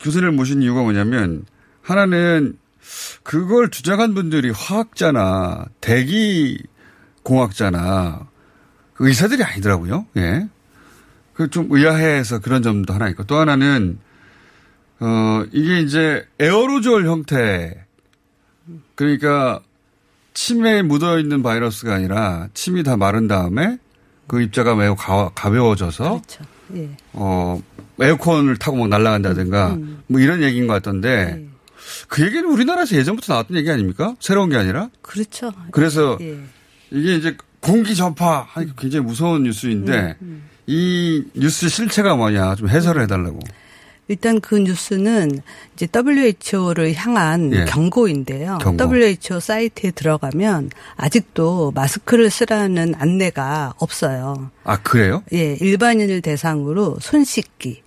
교수님을 0.00 0.32
모신 0.32 0.62
이유가 0.62 0.82
뭐냐면 0.82 1.44
하나는 1.82 2.58
그걸 3.22 3.70
주장한 3.70 4.14
분들이 4.14 4.50
화학자나 4.50 5.66
대기 5.80 6.62
공학자나 7.22 8.28
그 8.94 9.08
의사들이 9.08 9.42
아니더라고요. 9.42 10.06
예. 10.16 10.48
그 11.34 11.48
좀 11.48 11.68
의아해서 11.70 12.40
그런 12.40 12.62
점도 12.62 12.92
하나 12.92 13.08
있고 13.08 13.24
또 13.24 13.36
하나는 13.36 13.98
어 15.00 15.44
이게 15.52 15.80
이제 15.80 16.26
에어로졸 16.38 17.06
형태 17.06 17.84
그러니까 18.94 19.60
침에 20.34 20.82
묻어 20.82 21.18
있는 21.18 21.42
바이러스가 21.42 21.94
아니라 21.94 22.48
침이 22.54 22.82
다 22.82 22.96
마른 22.96 23.28
다음에 23.28 23.78
그 24.28 24.40
입자가 24.40 24.74
매우 24.74 24.94
가, 24.94 25.30
가벼워져서 25.34 26.04
그렇죠. 26.04 26.44
예. 26.74 26.90
어, 27.12 27.62
에어컨을 28.00 28.56
타고 28.56 28.76
막 28.76 28.88
날아간다든가 28.88 29.74
음. 29.74 30.02
뭐 30.06 30.20
이런 30.20 30.42
얘기인 30.42 30.66
것 30.66 30.74
같던데 30.74 31.36
네. 31.36 31.48
그 32.08 32.24
얘기는 32.24 32.44
우리나라에서 32.44 32.96
예전부터 32.96 33.32
나왔던 33.32 33.56
얘기 33.56 33.70
아닙니까? 33.70 34.14
새로운 34.20 34.50
게 34.50 34.56
아니라? 34.56 34.90
그렇죠. 35.02 35.52
그래서 35.70 36.18
예. 36.20 36.38
이게 36.90 37.16
이제 37.16 37.36
공기 37.60 37.94
전파 37.94 38.46
굉장히 38.78 39.06
무서운 39.06 39.44
뉴스인데 39.44 40.16
음, 40.22 40.44
이 40.66 41.24
뉴스 41.34 41.68
실체가 41.68 42.16
뭐냐 42.16 42.54
좀 42.56 42.68
해설을 42.68 43.02
해달라고. 43.02 43.38
일단 44.12 44.40
그 44.40 44.56
뉴스는 44.56 45.40
이제 45.74 45.88
WHO를 45.94 46.94
향한 46.94 47.50
예. 47.54 47.64
경고인데요. 47.64 48.58
경고. 48.58 48.84
WHO 48.84 49.40
사이트에 49.40 49.90
들어가면 49.90 50.70
아직도 50.96 51.72
마스크를 51.74 52.28
쓰라는 52.28 52.94
안내가 52.94 53.72
없어요. 53.78 54.50
아 54.64 54.76
그래요? 54.82 55.22
예, 55.32 55.56
일반인을 55.58 56.20
대상으로 56.20 56.98
손 57.00 57.24
씻기, 57.24 57.81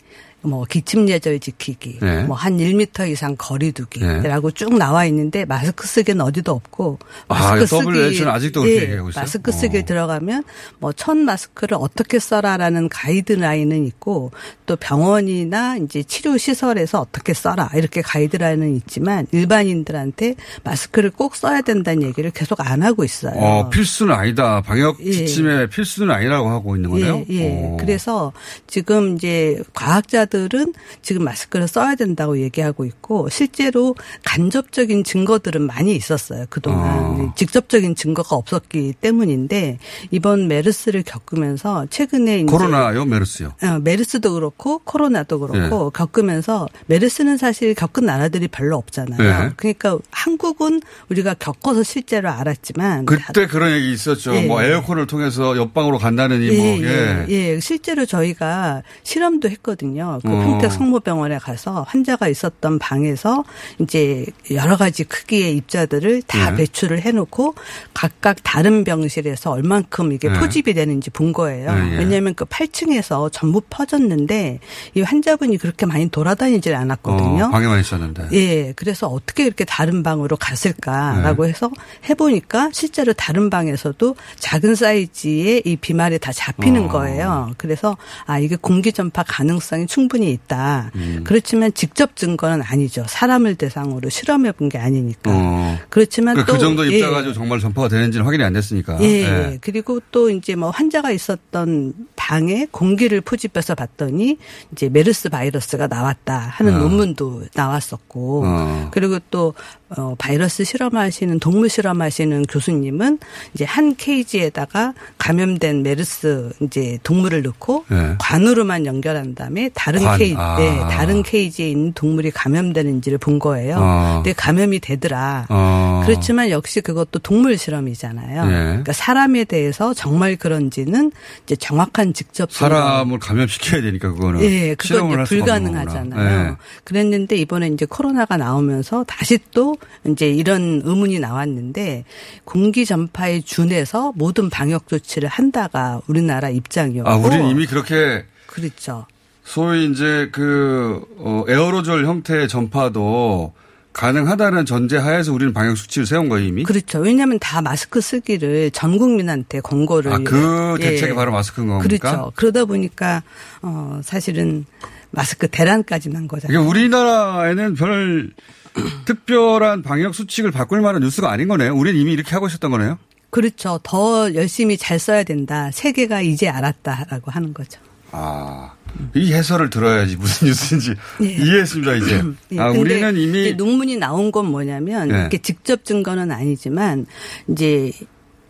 뭐 0.46 0.66
기침 0.66 1.08
예절 1.08 1.39
지키기, 1.39 2.00
네. 2.02 2.24
뭐한 2.24 2.58
1미터 2.58 3.08
이상 3.10 3.36
거리 3.38 3.68
네. 3.68 3.72
두기라고 3.72 4.52
쭉 4.52 4.78
나와 4.78 5.06
있는데 5.06 5.46
마스크 5.46 5.88
쓰기는 5.88 6.20
어디도 6.22 6.52
없고 6.52 7.00
아, 7.28 7.56
마스크 7.56 7.76
WHO 7.76 8.26
는 8.26 8.32
아직도 8.32 8.62
그렇게 8.62 8.82
얘기하고 8.84 9.10
있어요? 9.10 9.22
마스크 9.22 9.52
쓰기 9.52 9.86
들어가면 9.86 10.43
뭐 10.80 10.91
첫 11.06 11.18
마스크를 11.18 11.78
어떻게 11.80 12.20
써라라는 12.20 12.89
가이드라인은 12.89 13.86
있고 13.88 14.32
또 14.66 14.76
병원이나 14.76 15.78
이제 15.78 16.02
치료 16.04 16.38
시설에서 16.38 17.00
어떻게 17.00 17.34
써라 17.34 17.70
이렇게 17.76 18.02
가이드라인은 18.02 18.76
있지만 18.78 19.28
일반인들한테 19.32 20.36
마스크를 20.64 21.12
꼭 21.12 21.36
써야 21.36 21.62
된다는 21.62 22.04
얘기를 22.04 22.32
계속 22.32 22.60
안 22.62 22.82
하고 22.82 23.04
있어요. 23.04 23.36
어 23.38 23.70
필수는 23.70 24.16
아니다. 24.16 24.62
방역 24.62 24.98
예. 25.02 25.12
지침의 25.12 25.70
필수는 25.70 26.14
아니라고 26.14 26.50
하고 26.50 26.76
있는 26.76 26.89
거네요. 26.89 27.26
예, 27.30 27.36
예. 27.36 27.62
어. 27.66 27.78
그래서 27.80 28.34
지금 28.68 29.16
이제 29.16 29.62
과학자들 29.74 30.35
은 30.36 30.74
지금 31.02 31.24
마스크를 31.24 31.68
써야 31.68 31.96
된다고 31.96 32.40
얘기하고 32.40 32.86
있고 32.86 33.30
실제로 33.30 33.96
간접적인 34.24 35.04
증거들은 35.04 35.62
많이 35.66 35.96
있었어요. 35.96 36.46
그동안. 36.50 36.82
어. 36.82 37.34
직접적인 37.36 37.96
증거가 37.96 38.36
없었기 38.36 38.96
때문인데 39.02 39.80
이번 40.12 40.48
메르스를 40.48 41.04
겪으면서 41.04 41.88
최근에 41.90 42.40
이제 42.40 42.46
코로나요, 42.46 43.06
메르스요. 43.06 43.54
어, 43.64 43.80
메르스도 43.80 44.34
그렇고 44.34 44.80
코로나도 44.80 45.40
그렇고 45.40 45.90
겪으면서 45.90 46.68
메르스는 46.88 47.38
사실 47.38 47.74
겪은 47.74 48.06
나라들이 48.06 48.48
별로 48.48 48.78
없잖아요. 48.78 49.18
네. 49.18 49.52
그러니까 49.56 49.98
한국은 50.12 50.82
우리가 51.10 51.36
겪어서 51.36 51.84
실제로 51.84 52.30
알았지만 52.30 53.06
그때 53.06 53.48
그런 53.48 53.72
얘기 53.72 53.92
있었죠. 53.94 54.36
예. 54.36 54.46
뭐 54.46 54.62
에어컨을 54.62 55.08
통해서 55.08 55.58
옆방으로 55.58 55.98
간다느니 55.98 56.48
예, 56.50 56.58
뭐 56.58 56.66
예, 56.88 57.26
예. 57.30 57.56
예. 57.56 57.60
실제로 57.60 58.06
저희가 58.06 58.84
실험도 59.04 59.50
했거든요. 59.50 60.20
그 60.26 60.32
어. 60.32 60.39
평택 60.39 60.71
성모병원에 60.71 61.38
가서 61.38 61.86
환자가 61.88 62.28
있었던 62.28 62.80
방에서 62.80 63.43
이제 63.80 64.26
여러 64.51 64.78
가지 64.78 65.03
크기의 65.03 65.55
입자들을 65.57 66.23
다 66.23 66.51
네. 66.51 66.57
배출을 66.57 67.01
해놓고 67.01 67.55
각각 67.93 68.38
다른 68.43 68.84
병실에서 68.84 69.51
얼만큼 69.51 70.11
이게 70.11 70.30
네. 70.30 70.39
포집이 70.39 70.73
되는지 70.73 71.09
본 71.09 71.34
거예요. 71.34 71.73
네, 71.73 71.93
예. 71.93 71.97
왜냐하면 71.97 72.34
그 72.34 72.45
8층에서 72.45 73.30
전부 73.32 73.61
퍼졌는데 73.69 74.59
이 74.95 75.01
환자분이 75.01 75.57
그렇게 75.57 75.86
많이 75.86 76.09
돌아다니질 76.09 76.73
않았거든요. 76.76 77.45
어, 77.45 77.49
방에만 77.49 77.80
있었는데. 77.80 78.30
예, 78.34 78.73
그래서 78.73 79.07
어떻게 79.07 79.45
이렇게 79.45 79.65
다른 79.65 80.03
방으로 80.03 80.38
갔을까라고 80.38 81.43
네. 81.43 81.49
해서 81.49 81.69
해보니까 82.09 82.69
실제로 82.73 83.13
다른 83.13 83.49
방에서도 83.49 84.15
작은 84.38 84.76
사이즈의 84.76 85.63
이 85.65 85.76
비말이 85.76 86.19
다 86.19 86.32
잡히는 86.32 86.86
어. 86.86 86.88
거예요. 86.88 87.51
그래서 87.57 87.97
아 88.26 88.39
이게 88.39 88.55
공기 88.55 88.91
전파 88.91 89.23
가능성이 89.23 89.88
충분히 89.88 90.05
있다. 90.10 90.91
음. 90.95 91.22
그렇지만 91.24 91.74
직접 91.74 92.16
증거는 92.16 92.62
아니죠. 92.62 93.06
사람을 93.08 93.56
대상으로 93.56 94.10
실험해 94.10 94.51
본 94.51 94.66
게 94.70 94.78
아니니까. 94.80 95.32
어. 95.32 95.78
그렇지만 95.89 96.34
그러니까 96.34 96.53
또그 96.53 96.60
정도 96.64 96.84
입자 96.86 97.08
예. 97.08 97.12
가지고 97.12 97.34
정말 97.34 97.60
전파가 97.60 97.88
되는지는 97.88 98.26
확인이 98.26 98.43
안 98.43 98.53
됐으니까. 98.53 98.97
예, 99.01 99.06
예. 99.24 99.58
그리고 99.62 99.99
또 100.12 100.30
이제 100.32 100.56
뭐 100.56 100.72
환자가 100.72 101.12
있었던 101.12 101.93
방에 102.16 102.68
공기를 102.72 103.22
포집해서 103.22 103.76
봤더니 103.76 104.38
이제 104.72 104.89
메르스 104.89 105.30
바이러스가 105.30 105.88
나왔다 105.88 106.38
하는 106.38 106.76
어. 106.76 106.80
논문도 106.80 107.43
나왔었고 107.53 108.43
어. 108.45 108.89
그리고 108.91 109.20
또 109.30 109.53
어, 109.90 110.16
바이러스 110.18 110.64
실험하시는 110.64 111.40
동물 111.40 111.70
실험하시는 111.70 112.44
교수님은 112.44 113.20
이제 113.54 113.66
한 113.66 113.96
케이지에다가 113.96 114.94
감염된 115.20 115.84
메르스 115.84 116.52
이제 116.62 116.98
동물을 117.04 117.44
넣고 117.44 117.86
예. 117.92 118.16
관으로만 118.18 118.88
연결한 118.88 119.36
다음에 119.36 119.70
다른 119.76 120.02
관, 120.04 120.18
케이지, 120.18 120.36
아. 120.38 120.58
네, 120.58 120.80
다른 120.90 121.22
케이지에 121.22 121.70
있는 121.70 121.94
동물이 121.94 122.32
감염되는지를 122.32 123.20
본 123.20 123.38
거예요. 123.38 123.78
어. 123.80 124.22
근데 124.24 124.34
감염이 124.34 124.80
되더라. 124.80 125.46
어. 125.50 126.02
그렇지만 126.06 126.50
역시 126.50 126.82
그것도 126.82 127.20
동물 127.20 127.58
실험이잖아요. 127.58 128.44
예. 128.44 128.50
그러니까 128.50 128.92
사람에 128.92 129.44
대해서 129.44 129.94
정말 129.94 130.36
그런지는 130.36 131.12
이제 131.44 131.56
정확한 131.56 132.14
직접 132.14 132.52
사람을 132.52 133.20
감염시켜야 133.20 133.82
되니까 133.82 134.12
그거는. 134.14 134.42
예, 134.42 134.74
그건 134.74 134.88
실험을 134.88 135.22
이제 135.22 135.36
불가능하잖아요. 135.36 136.50
예. 136.50 136.56
그랬는데 136.84 137.36
이번에 137.36 137.68
이제 137.68 137.86
코로나가 137.86 138.38
나오면서 138.38 139.04
다시 139.04 139.38
또 139.54 139.74
이제 140.07 140.30
이런 140.30 140.82
의문이 140.84 141.19
나왔는데 141.19 142.05
공기 142.43 142.86
전파에 142.86 143.41
준해서 143.41 144.13
모든 144.15 144.49
방역 144.49 144.88
조치를 144.88 145.30
한다가 145.30 146.01
우리나라 146.07 146.49
입장이었고. 146.49 147.09
아, 147.09 147.15
우리는 147.15 147.47
이미 147.47 147.65
그렇게 147.65 148.26
그렇죠. 148.47 149.05
소위 149.43 149.89
이제 149.91 150.30
그 150.32 151.05
어, 151.17 151.43
에어로졸 151.47 152.05
형태의 152.05 152.47
전파도 152.47 153.53
가능하다는 153.95 154.65
전제 154.65 154.97
하에서 154.97 155.32
우리는 155.32 155.53
방역 155.53 155.78
수치를 155.78 156.05
세운 156.05 156.28
거예요 156.28 156.47
이미. 156.47 156.63
그렇죠. 156.63 156.99
왜냐하면 156.99 157.39
다 157.39 157.61
마스크 157.61 158.01
쓰기를 158.01 158.71
전 158.71 158.97
국민한테 158.97 159.61
권고를. 159.61 160.11
아, 160.11 160.17
그 160.17 160.76
예. 160.82 160.89
대책이 160.89 161.13
바로 161.13 161.32
마스크인 161.32 161.67
겁니까? 161.67 161.88
그렇죠. 161.88 162.32
그러다 162.36 162.65
보니까 162.65 163.23
어 163.61 164.01
사실은 164.03 164.65
마스크 165.11 165.47
대란까지 165.47 166.09
난 166.09 166.28
거잖아요. 166.28 166.59
그러니까 166.59 166.69
우리나라에는 166.69 167.76
별 167.76 168.32
특별한 169.05 169.82
방역 169.82 170.15
수칙을 170.15 170.51
바꿀 170.51 170.82
만한 170.82 171.01
뉴스가 171.01 171.32
아닌 171.32 171.47
거네요. 171.47 171.73
우리는 171.76 171.99
이미 171.99 172.13
이렇게 172.13 172.32
하고 172.32 172.47
있었던 172.47 172.71
거네요. 172.71 172.97
그렇죠. 173.30 173.80
더 173.84 174.34
열심히 174.34 174.78
잘 174.78 174.99
써야 174.99 175.23
된다. 175.23 175.69
세계가 175.71 176.21
이제 176.21 176.47
알았다라고 176.47 177.32
하는 177.32 177.53
거죠. 177.53 177.82
아, 178.11 178.73
이 179.13 179.34
해설을 179.34 179.69
들어야지 179.69 180.15
무슨 180.15 180.47
뉴스인지 180.47 180.93
예. 181.21 181.26
이해했습니다 181.26 181.95
이제. 181.95 182.21
예, 182.53 182.59
아, 182.59 182.69
우리는 182.69 183.17
이미 183.17 183.53
논문이 183.53 183.97
나온 183.97 184.32
건 184.32 184.45
뭐냐면 184.45 185.09
네. 185.09 185.19
이렇게 185.19 185.38
직접 185.39 185.84
증거는 185.84 186.32
아니지만 186.32 187.05
이제 187.49 187.91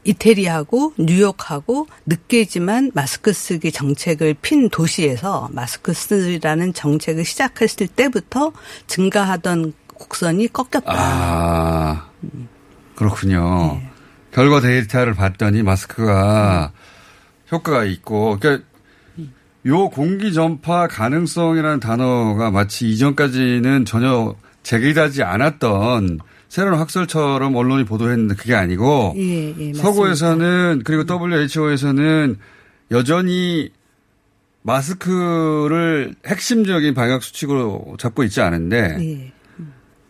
이태리하고 0.03 0.93
뉴욕하고 0.99 1.87
늦게지만 2.05 2.91
마스크 2.93 3.33
쓰기 3.33 3.71
정책을 3.71 4.35
핀 4.39 4.69
도시에서 4.69 5.49
마스크 5.51 5.93
쓰라는 5.93 6.73
정책을 6.73 7.25
시작했을 7.25 7.87
때부터 7.87 8.51
증가하던 8.85 9.73
곡선이 9.95 10.49
꺾였다. 10.49 10.83
아, 10.87 12.09
그렇군요. 12.95 13.79
네. 13.81 13.89
결과 14.31 14.61
데이터를 14.61 15.13
봤더니 15.13 15.63
마스크가 15.63 16.71
효과가 17.51 17.85
있고, 17.85 18.37
그러니까 18.39 18.65
요 19.65 19.89
공기 19.89 20.33
전파 20.33 20.87
가능성이라는 20.87 21.79
단어가 21.79 22.51
마치 22.51 22.89
이전까지는 22.89 23.85
전혀 23.85 24.35
제기되지 24.63 25.23
않았던 25.23 26.19
새로운 26.49 26.79
학설처럼 26.79 27.55
언론이 27.55 27.85
보도했는데 27.85 28.35
그게 28.35 28.55
아니고 28.55 29.13
예, 29.17 29.53
예. 29.57 29.73
서구에서는 29.73 30.83
그리고 30.85 31.03
WHO에서는 31.07 32.37
여전히 32.91 33.71
마스크를 34.61 36.15
핵심적인 36.25 36.93
방역 36.93 37.23
수칙으로 37.23 37.95
잡고 37.99 38.23
있지 38.23 38.41
않은데 38.41 38.97
예. 38.99 39.33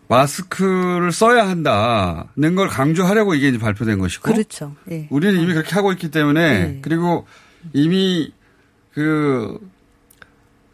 마스크를 0.08 1.12
써야 1.12 1.48
한다는 1.48 2.54
걸 2.54 2.68
강조하려고 2.68 3.34
이게 3.34 3.48
이제 3.48 3.58
발표된 3.58 3.98
것이고 3.98 4.30
그렇죠. 4.30 4.74
예. 4.90 5.08
우리는 5.10 5.40
이미 5.40 5.52
그렇게 5.52 5.74
하고 5.74 5.92
있기 5.92 6.10
때문에 6.10 6.78
그리고 6.82 7.26
이미 7.72 8.32
그 8.92 9.58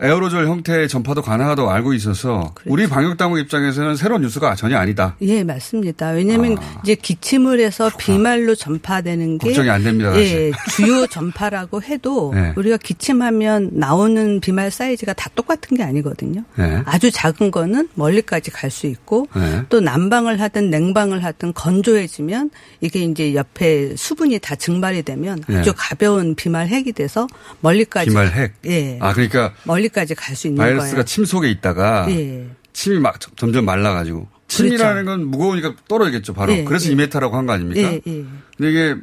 에어로졸 0.00 0.46
형태의 0.48 0.88
전파도 0.88 1.22
가능하다고 1.22 1.70
알고 1.70 1.92
있어서 1.94 2.52
그렇죠. 2.54 2.72
우리 2.72 2.86
방역 2.88 3.16
당국 3.16 3.38
입장에서는 3.38 3.94
새로운 3.96 4.22
뉴스가 4.22 4.54
전혀 4.56 4.76
아니다. 4.76 5.14
예, 5.22 5.44
맞습니다. 5.44 6.10
왜냐하면 6.10 6.56
이제 6.82 6.94
기침을 6.96 7.60
해서 7.60 7.90
비말로 7.98 8.54
전파되는 8.56 9.38
게 9.38 9.46
아. 9.46 9.48
걱정이 9.48 9.70
안 9.70 9.84
됩니다, 9.84 10.12
예, 10.16 10.50
사실. 10.50 10.52
주요 10.86 11.06
전파라고 11.06 11.82
해도 11.82 12.32
네. 12.34 12.52
우리가 12.56 12.78
기침하면 12.78 13.70
나오는 13.74 14.40
비말 14.40 14.70
사이즈가 14.72 15.12
다 15.12 15.30
똑같은 15.36 15.76
게 15.76 15.84
아니거든요. 15.84 16.42
네. 16.56 16.82
아주 16.84 17.10
작은 17.12 17.50
거는 17.52 17.88
멀리까지 17.94 18.50
갈 18.50 18.72
수 18.72 18.86
있고 18.86 19.28
네. 19.36 19.62
또 19.68 19.80
난방을 19.80 20.40
하든 20.40 20.70
냉방을 20.70 21.22
하든 21.24 21.52
건조해지면 21.52 22.50
이게 22.80 23.00
이제 23.00 23.34
옆에 23.34 23.94
수분이 23.96 24.38
다 24.38 24.54
증발이 24.54 25.02
되면 25.02 25.42
네. 25.46 25.58
아주 25.58 25.74
가벼운 25.76 26.34
비말 26.34 26.68
핵이 26.68 26.92
돼서 26.92 27.26
멀리까지 27.60 28.08
비말 28.08 28.28
핵. 28.32 28.54
예. 28.66 28.96
아 29.00 29.12
그러니까 29.12 29.52
멀리 29.64 29.90
까지 29.92 30.14
갈 30.14 30.34
수 30.36 30.46
있는 30.48 30.58
바이러스가 30.58 30.90
거예요. 30.92 31.04
침 31.04 31.24
속에 31.24 31.50
있다가 31.50 32.06
예. 32.10 32.48
침이 32.72 32.98
막 32.98 33.20
점- 33.20 33.34
점점 33.36 33.64
말라가지고 33.64 34.26
침이라는 34.48 35.04
건 35.04 35.26
무거우니까 35.26 35.74
떨어지겠죠 35.88 36.34
바로. 36.34 36.52
예, 36.52 36.64
그래서 36.64 36.88
예. 36.88 36.92
이 36.92 36.97
메타라고 36.97 37.36
한 37.36 37.46
거 37.46 37.52
아닙니까? 37.52 37.80
예, 37.92 38.00
예. 38.06 38.24
근데 38.56 38.70
이게 38.70 38.96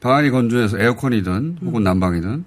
방안이 0.00 0.30
건조해서 0.30 0.78
에어컨이든 0.78 1.58
혹은 1.64 1.82
난방이든 1.82 2.44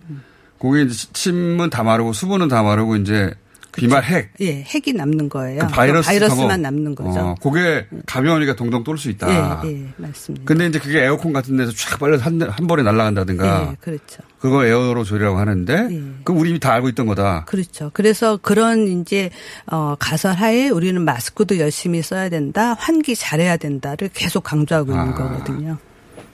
그게 0.60 0.84
이제 0.84 1.08
침은 1.14 1.70
다 1.70 1.84
마르고 1.84 2.14
수분은 2.14 2.48
다 2.50 2.62
마르고 2.64 2.96
이제 2.98 3.34
비말 3.72 4.04
핵. 4.04 4.32
예, 4.42 4.64
핵이 4.64 4.94
남는 4.96 5.30
거예요. 5.30 5.60
그 5.60 5.68
바이러스 5.68 6.08
바이러스만 6.08 6.62
남는 6.62 6.96
거죠. 6.96 7.20
어, 7.20 7.36
그게 7.42 7.88
가벼우니까 8.06 8.56
동동 8.56 8.84
뜰 8.84 9.02
수 9.02 9.10
있다. 9.10 9.64
예, 9.66 9.70
예, 9.70 9.86
맞습니다. 9.98 10.46
근데 10.46 10.68
이제 10.68 10.80
그게 10.80 11.04
에어컨 11.04 11.34
같은 11.34 11.56
데서 11.58 11.72
쫙 11.72 12.00
빨려 12.00 12.18
한, 12.18 12.42
한 12.42 12.68
번에 12.68 12.84
날아간다든가 12.84 13.70
예, 13.72 13.76
그렇죠. 13.80 14.24
그거 14.40 14.66
에어로졸이라고 14.66 15.38
하는데 15.38 15.90
그럼 16.24 16.40
우리 16.40 16.50
이미 16.50 16.60
다 16.60 16.74
알고 16.74 16.90
있던 16.90 17.06
거다. 17.06 17.46
그렇죠. 17.46 17.92
그래서 17.94 18.38
그런 18.38 18.88
이제 18.88 19.30
어 19.68 19.96
가설하에 20.00 20.70
우리는 20.70 21.02
마스크도 21.04 21.60
열심히 21.60 22.02
써야 22.02 22.30
된다, 22.30 22.74
환기 22.80 23.16
잘해야 23.16 23.58
된다를 23.58 24.10
계속 24.14 24.44
강조하고 24.44 24.92
있는 24.92 25.10
아. 25.10 25.14
거거든요. 25.14 25.78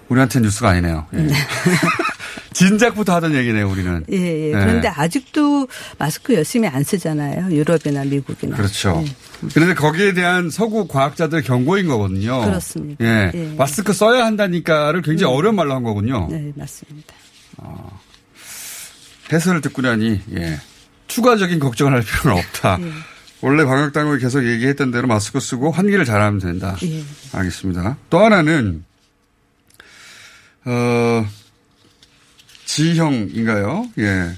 우리한테 0.09 0.39
뉴스가 0.39 0.69
아니네요. 0.69 1.05
예. 1.15 1.27
진작부터 2.55 3.13
하던 3.15 3.35
얘기네요, 3.35 3.69
우리는. 3.69 4.05
예, 4.11 4.15
예. 4.15 4.51
네. 4.51 4.59
그런데 4.59 4.87
아직도 4.87 5.67
마스크 5.97 6.33
열심히 6.33 6.69
안 6.69 6.83
쓰잖아요. 6.83 7.53
유럽이나 7.53 8.05
미국이나. 8.05 8.55
그렇죠. 8.55 9.03
그런데 9.53 9.73
거기에 9.75 10.13
대한 10.13 10.49
서구 10.49 10.87
과학자들 10.87 11.41
경고인 11.41 11.87
거거든요. 11.87 12.45
그렇습니다. 12.45 13.03
예. 13.03 13.31
예. 13.33 13.53
마스크 13.57 13.91
써야 13.91 14.25
한다니까를 14.25 15.01
굉장히 15.01 15.33
어려운 15.33 15.55
말로 15.55 15.75
한 15.75 15.83
거군요. 15.83 16.29
네, 16.31 16.53
맞습니다. 16.55 17.13
해설을 19.33 19.59
듣고 19.59 19.81
나니, 19.81 20.21
예. 20.37 20.57
추가적인 21.07 21.59
걱정을 21.59 21.93
할 21.93 22.03
필요는 22.03 22.41
없다. 22.41 22.77
예. 22.79 22.91
원래 23.41 23.65
방역당국이 23.65 24.21
계속 24.21 24.45
얘기했던 24.45 24.91
대로 24.91 25.07
마스크 25.07 25.41
쓰고 25.41 25.71
환기를 25.71 26.05
잘하면 26.05 26.39
된다. 26.39 26.77
예. 26.83 27.03
알겠습니다. 27.33 27.97
또 28.09 28.19
하나는, 28.19 28.85
어, 30.63 31.27
지형인가요? 32.75 33.85
예. 33.99 34.35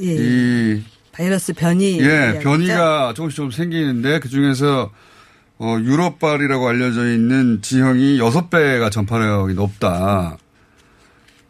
예. 0.00 0.04
이, 0.04 0.82
바이러스 1.12 1.52
변이. 1.52 2.00
예? 2.00 2.40
변이가 2.42 3.14
조금씩 3.14 3.36
좀 3.36 3.50
생기는데 3.52 4.18
그 4.18 4.28
중에서 4.28 4.90
어, 5.58 5.76
유럽발이라고 5.78 6.66
알려져 6.66 7.12
있는 7.12 7.60
지형이 7.62 8.18
여섯 8.18 8.50
배가 8.50 8.90
전파력이 8.90 9.54
높다. 9.54 10.36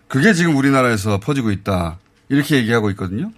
그게 0.09 0.35
지금 0.35 0.57
우리나라에서 0.57 1.21
퍼지고 1.21 1.53
있다. 1.53 1.99
이렇게 2.29 2.57
얘기하고 2.57 2.91
있거든요. 2.91 3.33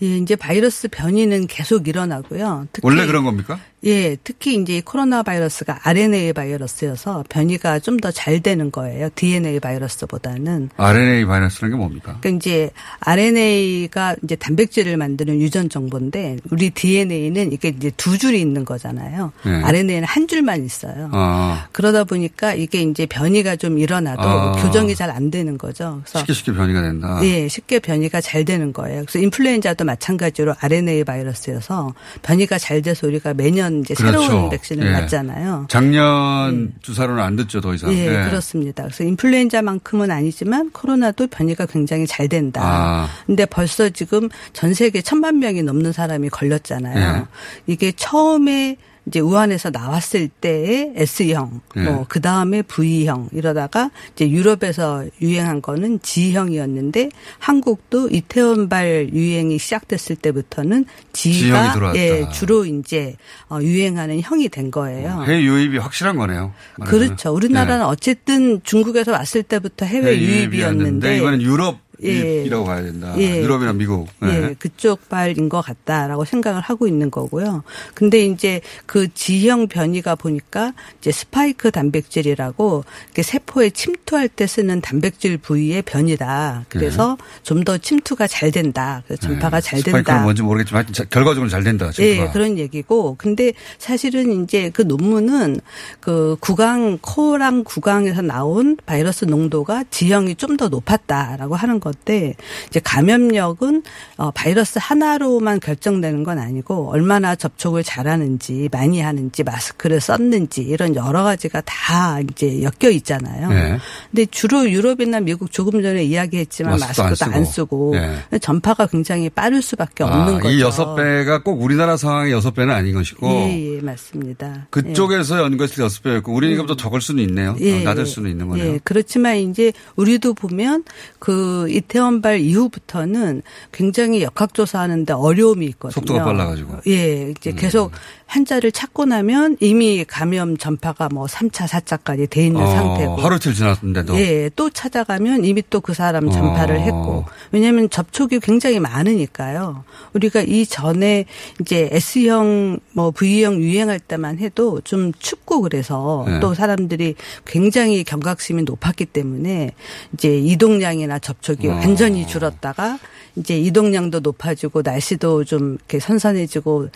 예, 0.00 0.16
이제 0.16 0.34
바이러스 0.34 0.88
변이는 0.88 1.46
계속 1.48 1.86
일어나고요. 1.86 2.66
원래 2.82 3.04
그런 3.06 3.24
겁니까? 3.24 3.60
예, 3.84 4.16
특히 4.22 4.54
이제 4.54 4.76
이 4.76 4.80
코로나 4.80 5.22
바이러스가 5.22 5.80
RNA 5.82 6.32
바이러스여서 6.34 7.24
변이가 7.28 7.80
좀 7.80 7.96
더 7.98 8.10
잘 8.12 8.40
되는 8.40 8.70
거예요. 8.70 9.08
DNA 9.14 9.58
바이러스보다는. 9.60 10.70
RNA 10.76 11.24
바이러스라는 11.24 11.76
게 11.76 11.78
뭡니까? 11.78 12.18
그러니까 12.20 12.28
이제 12.36 12.70
RNA가 13.00 14.16
이제 14.22 14.36
단백질을 14.36 14.96
만드는 14.96 15.40
유전 15.40 15.68
정보인데 15.68 16.36
우리 16.50 16.70
DNA는 16.70 17.52
이게 17.52 17.68
이제 17.68 17.90
두 17.96 18.18
줄이 18.18 18.40
있는 18.40 18.64
거잖아요. 18.64 19.32
네. 19.44 19.62
RNA는 19.62 20.04
한 20.04 20.26
줄만 20.28 20.64
있어요. 20.64 21.08
아, 21.12 21.66
그러다 21.72 22.04
보니까 22.04 22.54
이게 22.54 22.82
이제 22.82 23.06
변이가 23.06 23.56
좀 23.56 23.78
일어나도 23.78 24.22
아. 24.22 24.52
교정이 24.62 24.94
잘 24.94 25.12
안 25.12 25.30
되는 25.30 25.58
거죠. 25.58 26.00
그래서 26.04 26.20
쉽게 26.20 26.32
쉽게 26.32 26.52
변이가 26.54 26.80
된다. 26.80 27.20
예, 27.22 27.46
쉽게 27.48 27.80
변이가 27.80 28.20
잘 28.22 28.44
되는 28.46 28.72
거예요. 28.72 29.02
그래서 29.06 29.18
인플루엔자도 29.18 29.84
마찬가지로 29.84 30.54
RNA 30.58 31.04
바이러스여서 31.04 31.92
변이가 32.22 32.56
잘 32.58 32.80
돼서 32.80 33.06
우리가 33.06 33.34
매년 33.34 33.71
이제 33.80 33.94
그렇죠. 33.94 34.20
새로운 34.22 34.50
백신을 34.50 34.86
예. 34.86 34.92
맞잖아요. 34.92 35.66
작년 35.68 36.72
주사로는 36.82 37.22
안 37.22 37.36
듣죠, 37.36 37.60
더 37.60 37.74
이상. 37.74 37.92
예, 37.92 38.06
예. 38.06 38.28
그렇습니다. 38.28 38.84
그래서 38.84 39.04
인플루엔자만큼은 39.04 40.10
아니지만 40.10 40.70
코로나도 40.70 41.28
변이가 41.28 41.66
굉장히 41.66 42.06
잘 42.06 42.28
된다. 42.28 42.60
아. 42.62 43.08
근데 43.26 43.46
벌써 43.46 43.88
지금 43.88 44.28
전 44.52 44.74
세계 44.74 45.02
천만 45.02 45.38
명이 45.38 45.62
넘는 45.62 45.92
사람이 45.92 46.28
걸렸잖아요. 46.28 47.18
예. 47.18 47.24
이게 47.66 47.92
처음에 47.92 48.76
이제 49.06 49.20
우한에서 49.20 49.70
나왔을 49.70 50.28
때의 50.28 50.92
S형, 50.96 51.60
예. 51.76 51.80
뭐, 51.80 52.06
그 52.08 52.20
다음에 52.20 52.62
V형 52.62 53.28
이러다가 53.32 53.90
이제 54.14 54.30
유럽에서 54.30 55.04
유행한 55.20 55.60
거는 55.60 56.00
G형이었는데 56.02 57.10
한국도 57.38 58.10
이태원발 58.10 59.10
유행이 59.12 59.58
시작됐을 59.58 60.16
때부터는 60.16 60.84
G가. 61.12 61.92
예, 61.96 62.28
주로 62.32 62.64
이제 62.64 63.16
어, 63.48 63.58
유행하는 63.60 64.20
형이 64.20 64.48
된 64.48 64.70
거예요. 64.70 65.24
해외 65.26 65.42
유입이 65.42 65.78
확실한 65.78 66.16
거네요. 66.16 66.52
말하자면. 66.78 67.06
그렇죠. 67.06 67.34
우리나라는 67.34 67.84
예. 67.84 67.88
어쨌든 67.88 68.62
중국에서 68.62 69.12
왔을 69.12 69.42
때부터 69.42 69.84
해외 69.84 70.16
해외 70.16 70.20
유입이었는데 70.20 71.18
이번엔 71.18 71.42
유럽 71.42 71.74
예. 71.74 71.91
이라고 72.10 72.64
봐야 72.64 72.82
된다. 72.82 73.14
예. 73.18 73.40
유럽이나 73.42 73.72
미국. 73.72 74.08
예, 74.22 74.26
네. 74.26 74.54
그쪽 74.58 75.08
발인 75.08 75.48
것 75.48 75.60
같다라고 75.62 76.24
생각을 76.24 76.60
하고 76.60 76.86
있는 76.86 77.10
거고요. 77.10 77.62
근데 77.94 78.24
이제 78.26 78.60
그 78.86 79.12
지형 79.14 79.68
변이가 79.68 80.14
보니까 80.16 80.72
이제 81.00 81.10
스파이크 81.12 81.70
단백질이라고 81.70 82.84
세포에 83.20 83.70
침투할 83.70 84.28
때 84.28 84.46
쓰는 84.46 84.80
단백질 84.80 85.38
부위의 85.38 85.82
변이다. 85.82 86.66
그래서 86.68 87.16
좀 87.42 87.62
더 87.62 87.78
침투가 87.78 88.26
잘 88.26 88.50
된다. 88.50 89.04
그래서 89.06 89.22
전파가 89.22 89.60
잘 89.60 89.78
네. 89.78 89.82
스파이크는 89.84 90.04
된다. 90.04 90.22
뭔지 90.22 90.42
모르겠지만 90.42 90.86
결과적으로 91.10 91.48
잘 91.48 91.62
된다. 91.62 91.86
예, 92.00 92.14
친구가. 92.14 92.32
그런 92.32 92.58
얘기고. 92.58 93.14
근데 93.16 93.52
사실은 93.78 94.42
이제 94.42 94.70
그 94.70 94.82
논문은 94.82 95.60
그 96.00 96.36
구강, 96.40 96.98
코랑 97.00 97.62
구강에서 97.62 98.22
나온 98.22 98.76
바이러스 98.84 99.26
농도가 99.26 99.84
지형이 99.90 100.34
좀 100.36 100.52
더 100.56 100.68
높았다라고 100.68 101.54
하는 101.56 101.80
건데 101.92 102.34
이제 102.68 102.80
감염력은 102.80 103.82
어, 104.16 104.30
바이러스 104.30 104.78
하나로만 104.80 105.60
결정되는 105.60 106.24
건 106.24 106.38
아니고 106.38 106.90
얼마나 106.90 107.34
접촉을 107.34 107.84
잘하는지 107.84 108.68
많이 108.72 109.00
하는지 109.00 109.42
마스크를 109.42 110.00
썼는지 110.00 110.62
이런 110.62 110.96
여러 110.96 111.22
가지가 111.22 111.62
다 111.64 112.20
이제 112.20 112.62
엮여 112.62 112.90
있잖아요. 112.90 113.48
네. 113.48 113.78
근데 114.10 114.26
주로 114.26 114.68
유럽이나 114.68 115.20
미국 115.20 115.52
조금 115.52 115.82
전에 115.82 116.04
이야기했지만 116.04 116.78
마스크도 116.78 117.02
안 117.02 117.08
마스크도 117.10 117.36
안 117.36 117.44
쓰고, 117.44 117.94
네. 117.94 118.38
전파가 118.38 118.86
굉장히 118.86 119.28
빠를 119.30 119.62
수밖에 119.62 120.04
없는 120.04 120.36
아, 120.36 120.38
거죠. 120.38 120.50
이 120.50 120.60
여섯 120.60 120.94
배가 120.94 121.42
꼭 121.42 121.62
우리나라 121.62 121.96
상황의 121.96 122.32
여섯 122.32 122.52
배는 122.52 122.72
아닌 122.72 122.94
것이고 122.94 123.26
예, 123.28 123.76
예, 123.76 123.80
맞습니다. 123.80 124.66
그쪽에서 124.70 125.38
연구했을 125.38 125.76
때 125.76 125.82
여섯 125.82 126.02
배였고 126.02 126.32
우리니까 126.32 126.66
더 126.66 126.76
적을 126.76 127.00
수는 127.00 127.22
있네요. 127.24 127.56
예, 127.60 127.78
더 127.78 127.90
낮을 127.90 128.02
예. 128.02 128.04
수는 128.06 128.30
있는 128.30 128.48
거네요. 128.48 128.74
예, 128.74 128.80
그렇지만 128.84 129.36
이제 129.36 129.72
우리도 129.96 130.34
보면 130.34 130.84
그 131.18 131.66
이태원발 131.82 132.40
이후부터는 132.40 133.42
굉장히 133.72 134.22
역학조사하는데 134.22 135.12
어려움이 135.12 135.66
있거든요. 135.66 135.92
속도가 135.92 136.24
빨라가지고. 136.24 136.72
음. 136.72 136.80
예, 136.86 137.30
이제 137.30 137.52
계속 137.52 137.92
환자를 138.32 138.72
찾고 138.72 139.04
나면 139.04 139.58
이미 139.60 140.04
감염 140.06 140.56
전파가 140.56 141.10
뭐 141.12 141.26
3차, 141.26 141.68
4차까지 141.68 142.30
돼 142.30 142.46
있는 142.46 142.62
어, 142.62 142.66
상태고. 142.66 143.16
하루 143.16 143.36
이틀 143.36 143.52
지났는데도. 143.52 144.18
예, 144.18 144.50
또 144.56 144.70
찾아가면 144.70 145.44
이미 145.44 145.62
또 145.68 145.82
그 145.82 145.92
사람 145.94 146.30
전파를 146.30 146.76
어. 146.76 146.80
했고. 146.80 147.24
왜냐하면 147.50 147.90
접촉이 147.90 148.38
굉장히 148.40 148.78
많으니까요. 148.80 149.84
우리가 150.14 150.42
이 150.42 150.64
전에 150.64 151.26
이제 151.60 151.90
S형 151.92 152.78
뭐 152.92 153.10
V형 153.10 153.60
유행할 153.60 153.98
때만 153.98 154.38
해도 154.38 154.80
좀 154.82 155.12
춥고 155.18 155.60
그래서 155.60 156.24
네. 156.26 156.40
또 156.40 156.54
사람들이 156.54 157.16
굉장히 157.44 158.04
경각심이 158.04 158.62
높았기 158.62 159.06
때문에 159.06 159.72
이제 160.14 160.38
이동량이나 160.38 161.18
접촉이 161.18 161.68
어. 161.68 161.72
완전히 161.72 162.26
줄었다가 162.26 162.98
이제 163.36 163.58
이동량도 163.58 164.20
높아지고 164.20 164.82
날씨도 164.84 165.44
좀 165.44 165.74
이렇게 165.74 165.98
선선해지고 165.98 166.88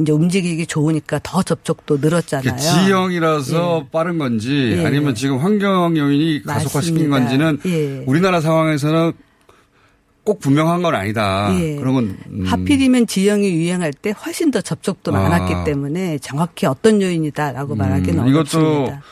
이제 0.00 0.12
움직이기 0.12 0.66
좋으니까 0.66 1.20
더 1.22 1.42
접촉도 1.42 1.98
늘었잖아요. 1.98 2.56
지형이라서 2.58 3.86
빠른 3.92 4.18
건지 4.18 4.76
예. 4.76 4.84
아니면 4.86 5.14
지금 5.14 5.38
환경 5.38 5.96
요인이 5.96 6.42
가속화시킨 6.42 7.08
맞습니다. 7.10 7.18
건지는 7.18 7.60
예. 7.66 8.04
우리나라 8.06 8.40
상황에서는 8.40 9.12
꼭 10.24 10.40
분명한 10.40 10.82
건 10.82 10.94
아니다. 10.94 11.54
예. 11.60 11.76
그러면 11.76 12.16
음, 12.28 12.44
하필이면 12.46 13.06
지형이 13.06 13.48
유행할 13.52 13.92
때 13.92 14.10
훨씬 14.10 14.50
더 14.50 14.60
접촉도 14.60 15.14
아. 15.14 15.20
많았기 15.20 15.64
때문에 15.64 16.18
정확히 16.18 16.66
어떤 16.66 17.00
요인이다라고 17.02 17.76
말하기는 17.76 18.20
음, 18.20 18.28
이것도 18.28 18.58
어렵습니다. 18.58 19.02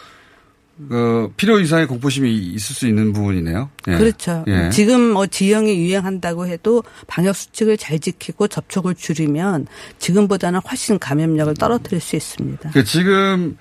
그 0.88 1.32
필요 1.36 1.60
이상의 1.60 1.86
공포심이 1.86 2.32
있을 2.32 2.74
수 2.74 2.86
있는 2.86 3.12
부분이네요. 3.12 3.70
예. 3.88 3.96
그렇죠. 3.96 4.44
예. 4.48 4.70
지금 4.70 5.12
뭐 5.12 5.26
지형이 5.26 5.76
유행한다고 5.76 6.46
해도 6.46 6.82
방역 7.06 7.36
수칙을 7.36 7.76
잘 7.76 7.98
지키고 7.98 8.48
접촉을 8.48 8.94
줄이면 8.94 9.66
지금보다는 9.98 10.60
훨씬 10.60 10.98
감염력을 10.98 11.54
떨어뜨릴 11.54 12.00
수 12.00 12.16
있습니다. 12.16 12.70
그 12.70 12.84
지금 12.84 13.56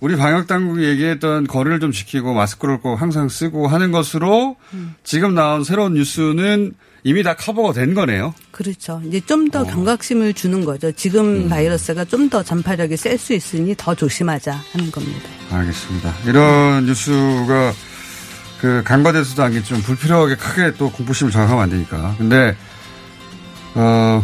우리 0.00 0.16
방역 0.16 0.48
당국이 0.48 0.84
얘기했던 0.84 1.46
거리를 1.46 1.78
좀 1.78 1.92
지키고 1.92 2.34
마스크를 2.34 2.80
꼭 2.80 2.96
항상 2.96 3.28
쓰고 3.28 3.68
하는 3.68 3.92
것으로 3.92 4.56
음. 4.74 4.94
지금 5.04 5.34
나온 5.34 5.62
새로운 5.62 5.94
뉴스는 5.94 6.72
이미 7.04 7.22
다 7.22 7.34
커버가 7.34 7.72
된 7.72 7.94
거네요. 7.94 8.32
그렇죠. 8.52 9.02
이제 9.04 9.20
좀 9.20 9.48
어. 9.48 9.50
더 9.50 9.64
경각심을 9.64 10.34
주는 10.34 10.64
거죠. 10.64 10.92
지금 10.92 11.44
음. 11.44 11.48
바이러스가 11.48 12.04
좀 12.04 12.28
더 12.30 12.42
전파력이 12.42 12.96
셀 12.96 13.18
수 13.18 13.32
있으니 13.34 13.74
더 13.76 13.94
조심하자 13.94 14.52
하는 14.72 14.90
겁니다. 14.92 15.28
알겠습니다. 15.50 16.14
이런 16.26 16.86
뉴스가 16.86 17.72
그 18.60 18.82
간과돼서도 18.84 19.42
않겠지만 19.42 19.82
불필요하게 19.82 20.36
크게 20.36 20.74
또 20.78 20.90
공포심을 20.92 21.32
장악하면 21.32 21.62
안 21.64 21.70
되니까. 21.70 22.14
근데 22.16 22.56
어 23.74 24.22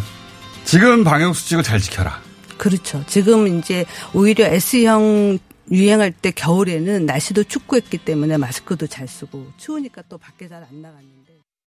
지금 0.65 1.03
방역 1.03 1.35
수칙을 1.35 1.65
잘 1.65 1.81
지켜라. 1.81 2.21
그렇죠. 2.57 3.03
지금 3.09 3.59
이제 3.59 3.85
오히려 4.15 4.47
S형 4.47 5.39
유행할 5.71 6.13
때 6.13 6.31
겨울에는 6.31 7.05
날씨도 7.07 7.45
춥고 7.45 7.77
했기 7.77 7.99
때문에 7.99 8.37
마스크도 8.37 8.87
잘 8.87 9.07
쓰고 9.09 9.53
추우니까 9.59 10.03
또 10.09 10.17
밖에 10.19 10.49
잘 10.49 10.63
안 10.63 10.81
나갔는데 10.81 11.18